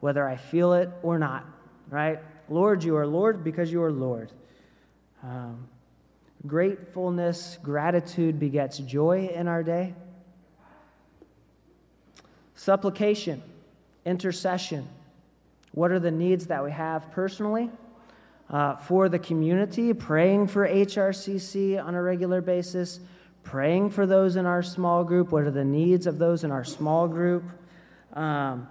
whether 0.00 0.28
I 0.28 0.34
feel 0.34 0.72
it 0.72 0.90
or 1.04 1.20
not, 1.20 1.46
right? 1.88 2.18
Lord, 2.48 2.82
you 2.82 2.96
are 2.96 3.06
Lord 3.06 3.44
because 3.44 3.70
you 3.70 3.80
are 3.80 3.92
Lord. 3.92 4.32
Um, 5.22 5.68
gratefulness, 6.48 7.58
gratitude 7.62 8.40
begets 8.40 8.78
joy 8.78 9.30
in 9.32 9.46
our 9.46 9.62
day. 9.62 9.94
Supplication, 12.56 13.40
intercession. 14.04 14.88
What 15.70 15.92
are 15.92 16.00
the 16.00 16.10
needs 16.10 16.48
that 16.48 16.64
we 16.64 16.72
have 16.72 17.12
personally? 17.12 17.70
Uh, 18.50 18.76
for 18.76 19.08
the 19.08 19.18
community, 19.18 19.92
praying 19.94 20.46
for 20.46 20.68
HRCC 20.68 21.82
on 21.82 21.94
a 21.94 22.02
regular 22.02 22.40
basis, 22.42 23.00
praying 23.42 23.90
for 23.90 24.06
those 24.06 24.36
in 24.36 24.44
our 24.44 24.62
small 24.62 25.02
group. 25.02 25.32
What 25.32 25.44
are 25.44 25.50
the 25.50 25.64
needs 25.64 26.06
of 26.06 26.18
those 26.18 26.44
in 26.44 26.52
our 26.52 26.64
small 26.64 27.08
group? 27.08 27.44
Um, 28.12 28.68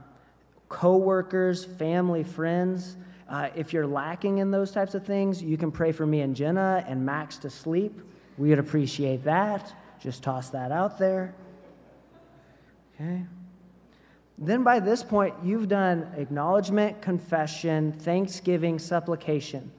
Co 0.73 0.97
workers, 0.97 1.63
family, 1.63 2.23
friends. 2.23 2.97
Uh, 3.29 3.49
if 3.55 3.73
you're 3.73 3.85
lacking 3.85 4.39
in 4.39 4.49
those 4.49 4.71
types 4.71 4.95
of 4.95 5.05
things, 5.05 5.41
you 5.41 5.55
can 5.55 5.71
pray 5.71 5.91
for 5.91 6.05
me 6.05 6.21
and 6.21 6.35
Jenna 6.35 6.83
and 6.87 7.05
Max 7.05 7.37
to 7.37 7.49
sleep. 7.49 8.01
We 8.39 8.49
would 8.49 8.57
appreciate 8.57 9.23
that. 9.23 9.71
Just 10.01 10.23
toss 10.23 10.49
that 10.49 10.71
out 10.71 10.97
there. 10.97 11.35
Okay. 12.95 13.23
Then 14.37 14.63
by 14.63 14.79
this 14.79 15.03
point, 15.03 15.35
you've 15.43 15.67
done 15.67 16.11
acknowledgement, 16.17 17.01
confession, 17.01 17.91
thanksgiving, 17.91 18.79
supplication. 18.79 19.71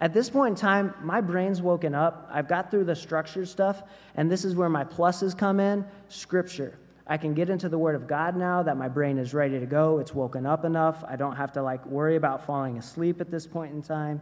At 0.00 0.12
this 0.12 0.28
point 0.28 0.50
in 0.50 0.56
time, 0.56 0.94
my 1.00 1.20
brain's 1.20 1.62
woken 1.62 1.94
up. 1.94 2.28
I've 2.32 2.48
got 2.48 2.70
through 2.70 2.84
the 2.84 2.96
structured 2.96 3.46
stuff, 3.46 3.84
and 4.16 4.28
this 4.28 4.44
is 4.44 4.56
where 4.56 4.68
my 4.68 4.82
pluses 4.82 5.38
come 5.38 5.60
in 5.60 5.84
scripture. 6.08 6.78
I 7.06 7.16
can 7.16 7.34
get 7.34 7.50
into 7.50 7.68
the 7.68 7.78
Word 7.78 7.94
of 7.94 8.08
God 8.08 8.36
now 8.36 8.62
that 8.64 8.76
my 8.76 8.88
brain 8.88 9.18
is 9.18 9.34
ready 9.34 9.60
to 9.60 9.66
go. 9.66 9.98
It's 9.98 10.14
woken 10.14 10.46
up 10.46 10.64
enough. 10.64 11.04
I 11.06 11.14
don't 11.14 11.36
have 11.36 11.52
to 11.52 11.62
like 11.62 11.84
worry 11.86 12.16
about 12.16 12.44
falling 12.44 12.78
asleep 12.78 13.20
at 13.20 13.30
this 13.30 13.46
point 13.46 13.72
in 13.72 13.82
time. 13.82 14.20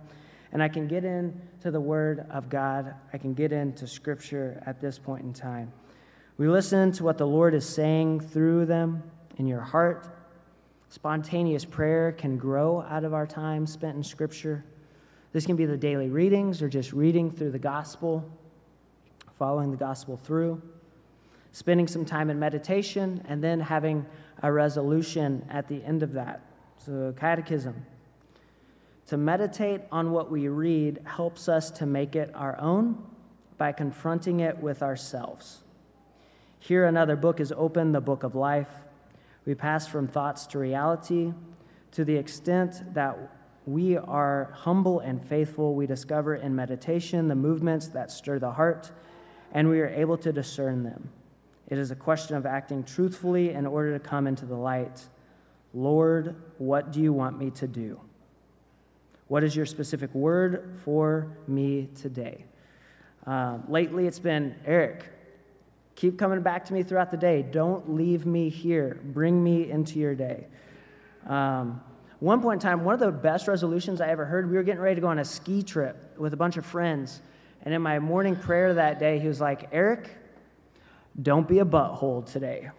And 0.53 0.63
I 0.63 0.69
can 0.69 0.89
get 0.89 1.05
into 1.05 1.71
the 1.71 1.81
Word 1.81 2.27
of 2.31 2.49
God. 2.49 2.95
I 3.13 3.19
can 3.19 3.33
get 3.33 3.53
into 3.53 3.87
Scripture 3.87 4.63
at 4.67 4.81
this 4.81 4.99
point 4.99 5.25
in 5.25 5.33
time. 5.33 5.73
We 6.37 6.49
listen 6.49 6.93
to 6.93 7.05
what 7.05 7.17
the 7.17 7.27
Lord 7.27 7.55
is 7.55 7.67
saying 7.67 8.21
through 8.21 8.67
them 8.67 9.03
in 9.39 9.47
your 9.47 9.61
heart. 9.61 10.09
Spontaneous 10.89 11.65
prayer 11.65 12.13
can 12.13 12.37
grow 12.37 12.83
out 12.83 13.05
of 13.05 13.15
our 13.15 13.27
time 13.27 13.67
spent 13.67 13.97
in 13.97 14.03
Scripture. 14.03 14.65
This 15.33 15.47
can 15.47 15.57
be 15.57 15.65
the 15.65 15.77
daily 15.77 16.09
readings 16.09 16.63
or 16.63 16.69
just 16.69 16.93
reading 16.93 17.31
through 17.31 17.53
the 17.53 17.59
gospel, 17.59 18.29
following 19.39 19.71
the 19.71 19.77
gospel 19.77 20.17
through, 20.17 20.61
spending 21.53 21.87
some 21.87 22.05
time 22.05 22.31
in 22.31 22.39
meditation, 22.39 23.25
and 23.29 23.43
then 23.43 23.61
having 23.61 24.05
a 24.43 24.51
resolution 24.51 25.47
at 25.49 25.69
the 25.69 25.83
end 25.85 26.03
of 26.03 26.13
that. 26.15 26.43
So, 26.85 27.15
catechism. 27.17 27.87
To 29.07 29.17
meditate 29.17 29.83
on 29.93 30.13
what 30.13 30.31
we 30.31 30.49
read 30.49 31.01
helps 31.05 31.49
us 31.49 31.71
to 31.73 31.87
make 31.87 32.17
it 32.17 32.31
our 32.35 32.59
own 32.61 33.05
by 33.59 33.73
confronting 33.73 34.41
it 34.41 34.59
with 34.59 34.83
ourselves. 34.83 35.63
Here, 36.59 36.87
another 36.87 37.17
book 37.17 37.41
is 37.41 37.53
open, 37.53 37.93
the 37.93 38.01
book 38.01 38.23
of 38.23 38.35
life. 38.35 38.69
We 39.51 39.57
pass 39.57 39.89
from 39.89 40.07
thoughts 40.07 40.47
to 40.47 40.61
reality. 40.61 41.33
To 41.91 42.05
the 42.05 42.15
extent 42.15 42.95
that 42.95 43.19
we 43.67 43.97
are 43.97 44.53
humble 44.55 45.01
and 45.01 45.21
faithful, 45.21 45.75
we 45.75 45.89
discover 45.89 46.37
in 46.37 46.55
meditation 46.55 47.27
the 47.27 47.35
movements 47.35 47.89
that 47.89 48.13
stir 48.13 48.39
the 48.39 48.53
heart, 48.53 48.93
and 49.51 49.69
we 49.69 49.81
are 49.81 49.89
able 49.89 50.17
to 50.19 50.33
discern 50.33 50.85
them. 50.85 51.11
It 51.67 51.79
is 51.79 51.91
a 51.91 51.97
question 51.97 52.37
of 52.37 52.47
acting 52.47 52.85
truthfully 52.85 53.51
in 53.51 53.67
order 53.67 53.93
to 53.93 53.99
come 53.99 54.29
into 54.29 54.47
the 54.47 54.55
light. 54.55 55.09
Lord, 55.75 56.37
what 56.59 56.93
do 56.93 57.01
you 57.01 57.13
want 57.13 57.37
me 57.37 57.51
to 57.51 57.67
do? 57.67 58.01
What 59.27 59.43
is 59.43 59.57
your 59.57 59.67
specific 59.67 60.15
word 60.15 60.79
for 60.85 61.27
me 61.49 61.89
today? 62.01 62.45
Uh, 63.27 63.59
lately, 63.67 64.07
it's 64.07 64.21
been 64.21 64.55
Eric, 64.65 65.07
Keep 65.97 66.19
coming 66.19 66.41
back 66.43 66.65
to 66.67 66.73
me 66.73 66.83
throughout 66.83 67.11
the 67.11 67.17
day. 67.17 67.43
Don't 67.43 67.95
leave 67.95 68.27
me 68.27 68.49
here. 68.49 69.01
Bring 69.05 69.43
me 69.43 69.71
into 69.71 69.99
your 69.99 70.15
day. 70.15 70.47
Um, 71.27 71.81
one 72.21 72.41
point 72.41 72.63
in 72.63 72.69
time, 72.69 72.85
one 72.85 72.95
of 72.95 73.01
the 73.01 73.11
best 73.11 73.49
resolutions 73.49 74.01
I 74.01 74.09
ever 74.09 74.25
heard, 74.25 74.51
we 74.51 74.57
were 74.57 74.63
getting 74.63 74.81
ready 74.81 74.95
to 74.95 75.01
go 75.01 75.09
on 75.09 75.19
a 75.19 75.25
ski 75.25 75.63
trip 75.63 76.15
with 76.19 76.35
a 76.35 76.37
bunch 76.37 76.57
of 76.57 76.67
friends. 76.67 77.23
And 77.63 77.75
in 77.75 77.83
my 77.83 77.99
morning 77.99 78.37
prayer 78.37 78.73
that 78.75 78.99
day, 78.99 79.19
he 79.19 79.29
was 79.29 79.41
like, 79.41 79.69
Eric, 79.73 80.17
don't 81.23 81.49
be 81.49 81.59
a 81.59 81.65
butthole 81.65 82.25
today. 82.31 82.71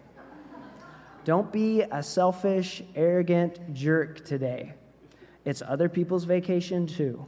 Don't 1.24 1.52
be 1.52 1.82
a 1.82 2.02
selfish, 2.02 2.82
arrogant 2.96 3.74
jerk 3.74 4.24
today. 4.24 4.74
It's 5.44 5.62
other 5.62 5.88
people's 5.88 6.24
vacation 6.24 6.86
too 6.86 7.26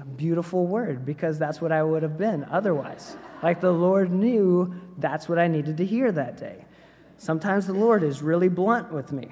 a 0.00 0.04
beautiful 0.04 0.66
word 0.66 1.06
because 1.06 1.38
that's 1.38 1.60
what 1.60 1.72
I 1.72 1.82
would 1.82 2.02
have 2.02 2.18
been 2.18 2.44
otherwise. 2.50 3.16
Like 3.42 3.60
the 3.60 3.72
Lord 3.72 4.10
knew 4.10 4.74
that's 4.98 5.28
what 5.28 5.38
I 5.38 5.48
needed 5.48 5.78
to 5.78 5.84
hear 5.84 6.12
that 6.12 6.36
day. 6.36 6.64
Sometimes 7.18 7.66
the 7.66 7.72
Lord 7.72 8.02
is 8.02 8.20
really 8.20 8.48
blunt 8.48 8.92
with 8.92 9.10
me. 9.10 9.28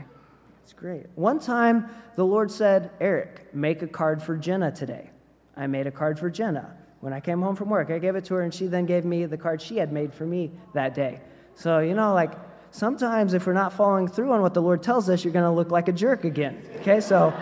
It's 0.62 0.72
great. 0.72 1.06
One 1.16 1.38
time, 1.38 1.90
the 2.16 2.24
Lord 2.24 2.50
said, 2.50 2.90
Eric, 2.98 3.54
make 3.54 3.82
a 3.82 3.86
card 3.86 4.22
for 4.22 4.36
Jenna 4.36 4.72
today. 4.72 5.10
I 5.56 5.66
made 5.66 5.86
a 5.86 5.90
card 5.90 6.18
for 6.18 6.30
Jenna. 6.30 6.74
When 7.00 7.12
I 7.12 7.20
came 7.20 7.42
home 7.42 7.54
from 7.54 7.68
work, 7.68 7.90
I 7.90 7.98
gave 7.98 8.16
it 8.16 8.24
to 8.26 8.34
her, 8.34 8.42
and 8.42 8.54
she 8.54 8.66
then 8.66 8.86
gave 8.86 9.04
me 9.04 9.26
the 9.26 9.36
card 9.36 9.60
she 9.60 9.76
had 9.76 9.92
made 9.92 10.14
for 10.14 10.24
me 10.24 10.52
that 10.72 10.94
day. 10.94 11.20
So, 11.54 11.80
you 11.80 11.92
know, 11.92 12.14
like 12.14 12.32
sometimes 12.70 13.34
if 13.34 13.46
we're 13.46 13.52
not 13.52 13.74
following 13.74 14.08
through 14.08 14.32
on 14.32 14.40
what 14.40 14.54
the 14.54 14.62
Lord 14.62 14.82
tells 14.82 15.10
us, 15.10 15.22
you're 15.22 15.32
going 15.34 15.44
to 15.44 15.50
look 15.50 15.70
like 15.70 15.88
a 15.88 15.92
jerk 15.92 16.24
again. 16.24 16.62
Okay, 16.80 17.00
so 17.00 17.34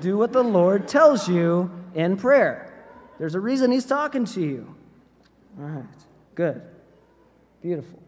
do 0.00 0.18
what 0.18 0.32
the 0.32 0.42
Lord 0.42 0.88
tells 0.88 1.28
you 1.28 1.70
in 1.94 2.16
prayer. 2.16 2.72
There's 3.18 3.34
a 3.34 3.40
reason 3.40 3.70
He's 3.70 3.86
talking 3.86 4.24
to 4.26 4.40
you. 4.40 4.74
All 5.58 5.66
right, 5.66 5.84
good, 6.34 6.62
beautiful. 7.62 8.02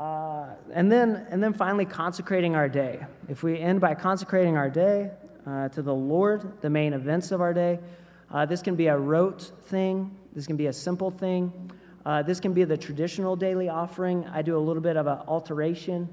Uh, 0.00 0.46
and 0.72 0.90
then, 0.90 1.26
and 1.28 1.42
then 1.42 1.52
finally, 1.52 1.84
consecrating 1.84 2.54
our 2.54 2.70
day. 2.70 3.04
If 3.28 3.42
we 3.42 3.58
end 3.58 3.82
by 3.82 3.94
consecrating 3.94 4.56
our 4.56 4.70
day 4.70 5.10
uh, 5.46 5.68
to 5.68 5.82
the 5.82 5.94
Lord, 5.94 6.62
the 6.62 6.70
main 6.70 6.94
events 6.94 7.32
of 7.32 7.42
our 7.42 7.52
day, 7.52 7.78
uh, 8.30 8.46
this 8.46 8.62
can 8.62 8.76
be 8.76 8.86
a 8.86 8.96
rote 8.96 9.52
thing. 9.66 10.16
This 10.32 10.46
can 10.46 10.56
be 10.56 10.68
a 10.68 10.72
simple 10.72 11.10
thing. 11.10 11.70
Uh, 12.06 12.22
this 12.22 12.40
can 12.40 12.54
be 12.54 12.64
the 12.64 12.78
traditional 12.78 13.36
daily 13.36 13.68
offering. 13.68 14.26
I 14.28 14.40
do 14.40 14.56
a 14.56 14.58
little 14.58 14.82
bit 14.82 14.96
of 14.96 15.06
an 15.06 15.18
alteration. 15.26 16.08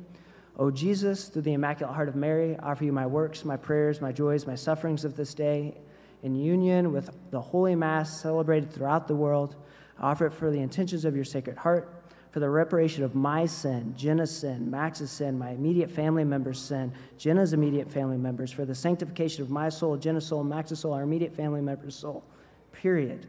O 0.60 0.72
Jesus, 0.72 1.30
through 1.30 1.43
the 1.43 1.54
Immaculate 1.54 1.93
Heart 1.93 2.10
of 2.10 2.15
Mary, 2.15 2.58
offer 2.63 2.84
you 2.84 2.91
my 2.91 3.06
works, 3.06 3.46
my 3.46 3.58
prayers, 3.58 4.02
my 4.02 4.12
joys, 4.12 4.48
my 4.48 4.56
sufferings 4.56 5.06
of 5.06 5.15
this 5.15 5.36
day, 5.36 5.78
in 6.24 6.36
union 6.36 6.91
with 6.91 7.12
the 7.30 7.39
Holy 7.39 7.76
Mass 7.76 8.22
celebrated 8.22 8.74
throughout 8.74 9.08
the 9.08 9.15
world. 9.15 9.56
I 10.00 10.12
offer 10.12 10.26
it 10.26 10.34
for 10.34 10.50
the 10.50 10.60
intentions 10.60 11.06
of 11.06 11.15
your 11.15 11.26
Sacred 11.26 11.58
Heart, 11.58 11.93
for 12.32 12.39
the 12.39 12.50
reparation 12.50 13.04
of 13.04 13.13
my 13.13 13.46
sin, 13.46 13.93
Jenna's 13.96 14.36
sin, 14.36 14.70
Max's 14.70 15.12
sin, 15.12 15.38
my 15.38 15.52
immediate 15.52 15.91
family 15.91 16.24
members' 16.24 16.60
sin, 16.60 16.91
Jenna's 17.20 17.54
immediate 17.54 17.91
family 17.91 18.17
members, 18.17 18.52
for 18.52 18.65
the 18.65 18.76
sanctification 18.76 19.43
of 19.43 19.52
my 19.52 19.70
soul, 19.70 19.96
Jenna's 19.96 20.26
soul, 20.26 20.43
Max's 20.43 20.80
soul, 20.80 20.93
our 20.93 21.04
immediate 21.04 21.36
family 21.36 21.62
members' 21.62 21.96
soul. 21.96 22.24
Period. 22.72 23.28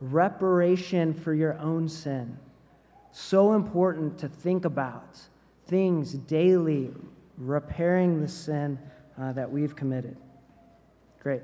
Reparation 0.00 1.12
for 1.12 1.34
your 1.34 1.58
own 1.58 1.86
sin. 1.86 2.38
So 3.12 3.52
important 3.52 4.18
to 4.18 4.28
think 4.28 4.64
about 4.64 5.18
things 5.70 6.12
daily, 6.12 6.90
repairing 7.38 8.20
the 8.20 8.28
sin 8.28 8.78
uh, 9.18 9.32
that 9.32 9.50
we've 9.50 9.74
committed. 9.74 10.16
Great. 11.22 11.42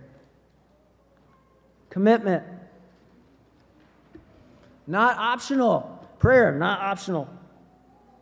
Commitment. 1.89 2.43
Not 4.87 5.17
optional. 5.17 5.93
Prayer, 6.19 6.53
not 6.53 6.81
optional. 6.81 7.29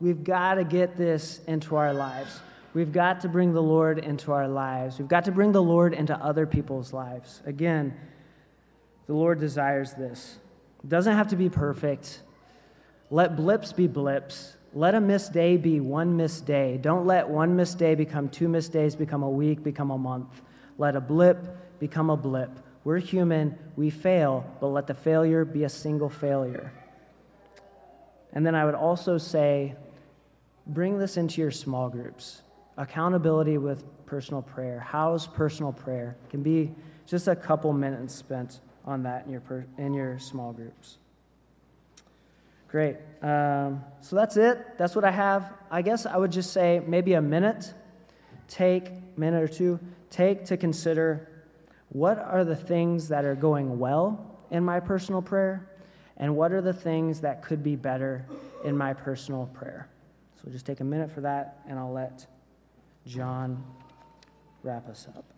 We've 0.00 0.22
got 0.22 0.54
to 0.54 0.64
get 0.64 0.96
this 0.96 1.40
into 1.46 1.76
our 1.76 1.94
lives. 1.94 2.40
We've 2.74 2.92
got 2.92 3.20
to 3.20 3.28
bring 3.28 3.52
the 3.52 3.62
Lord 3.62 3.98
into 3.98 4.32
our 4.32 4.48
lives. 4.48 4.98
We've 4.98 5.08
got 5.08 5.24
to 5.26 5.32
bring 5.32 5.52
the 5.52 5.62
Lord 5.62 5.94
into 5.94 6.14
other 6.16 6.46
people's 6.46 6.92
lives. 6.92 7.40
Again, 7.46 7.96
the 9.06 9.14
Lord 9.14 9.40
desires 9.40 9.94
this. 9.94 10.38
It 10.82 10.88
doesn't 10.88 11.14
have 11.16 11.28
to 11.28 11.36
be 11.36 11.48
perfect. 11.48 12.20
Let 13.10 13.36
blips 13.36 13.72
be 13.72 13.86
blips. 13.86 14.56
Let 14.76 14.96
a 14.96 15.00
missed 15.00 15.32
day 15.32 15.56
be 15.56 15.78
one 15.78 16.16
missed 16.16 16.46
day. 16.46 16.78
Don't 16.78 17.06
let 17.06 17.28
one 17.28 17.54
missed 17.54 17.78
day 17.78 17.94
become 17.94 18.28
two 18.28 18.48
missed 18.48 18.72
days, 18.72 18.96
become 18.96 19.22
a 19.22 19.30
week, 19.30 19.62
become 19.62 19.92
a 19.92 19.98
month. 19.98 20.42
Let 20.78 20.96
a 20.96 21.00
blip 21.00 21.78
become 21.78 22.10
a 22.10 22.16
blip. 22.16 22.50
We're 22.82 22.98
human, 22.98 23.56
we 23.76 23.88
fail, 23.90 24.44
but 24.60 24.68
let 24.68 24.88
the 24.88 24.94
failure 24.94 25.44
be 25.44 25.62
a 25.62 25.68
single 25.68 26.10
failure. 26.10 26.72
And 28.32 28.44
then 28.44 28.56
I 28.56 28.64
would 28.64 28.74
also 28.74 29.16
say, 29.16 29.76
bring 30.66 30.98
this 30.98 31.16
into 31.16 31.40
your 31.40 31.52
small 31.52 31.88
groups. 31.88 32.42
Accountability 32.76 33.58
with 33.58 33.84
personal 34.06 34.42
prayer. 34.42 34.80
How's 34.80 35.28
personal 35.28 35.72
prayer? 35.72 36.16
It 36.24 36.30
can 36.30 36.42
be 36.42 36.74
just 37.06 37.28
a 37.28 37.36
couple 37.36 37.72
minutes 37.72 38.12
spent 38.12 38.60
on 38.84 39.04
that 39.04 39.24
in 39.24 39.30
your, 39.30 39.40
per, 39.40 39.64
in 39.78 39.94
your 39.94 40.18
small 40.18 40.52
groups. 40.52 40.98
Great. 42.74 42.96
Um, 43.22 43.84
so 44.00 44.16
that's 44.16 44.36
it. 44.36 44.76
That's 44.78 44.96
what 44.96 45.04
I 45.04 45.12
have. 45.12 45.52
I 45.70 45.80
guess 45.80 46.06
I 46.06 46.16
would 46.16 46.32
just 46.32 46.52
say 46.52 46.82
maybe 46.84 47.12
a 47.12 47.22
minute. 47.22 47.72
Take 48.48 48.88
a 48.88 49.00
minute 49.16 49.44
or 49.44 49.46
two. 49.46 49.78
Take 50.10 50.46
to 50.46 50.56
consider 50.56 51.28
what 51.90 52.18
are 52.18 52.44
the 52.44 52.56
things 52.56 53.06
that 53.10 53.24
are 53.24 53.36
going 53.36 53.78
well 53.78 54.40
in 54.50 54.64
my 54.64 54.80
personal 54.80 55.22
prayer, 55.22 55.70
and 56.16 56.34
what 56.34 56.50
are 56.50 56.60
the 56.60 56.72
things 56.72 57.20
that 57.20 57.44
could 57.44 57.62
be 57.62 57.76
better 57.76 58.26
in 58.64 58.76
my 58.76 58.92
personal 58.92 59.46
prayer. 59.54 59.88
So 60.42 60.50
just 60.50 60.66
take 60.66 60.80
a 60.80 60.84
minute 60.84 61.12
for 61.12 61.20
that, 61.20 61.60
and 61.68 61.78
I'll 61.78 61.92
let 61.92 62.26
John 63.06 63.62
wrap 64.64 64.88
us 64.88 65.06
up. 65.16 65.33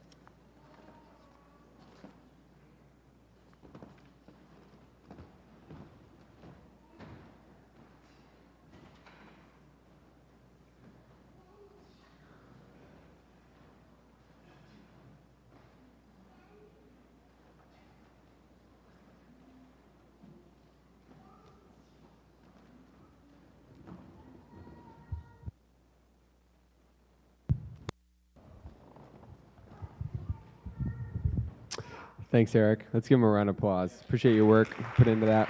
Thanks, 32.37 32.55
Eric. 32.55 32.85
Let's 32.93 33.09
give 33.09 33.17
him 33.17 33.25
a 33.25 33.31
round 33.31 33.49
of 33.49 33.57
applause. 33.57 33.99
Appreciate 34.03 34.35
your 34.35 34.45
work 34.45 34.69
put 34.95 35.07
into 35.07 35.25
that. 35.25 35.49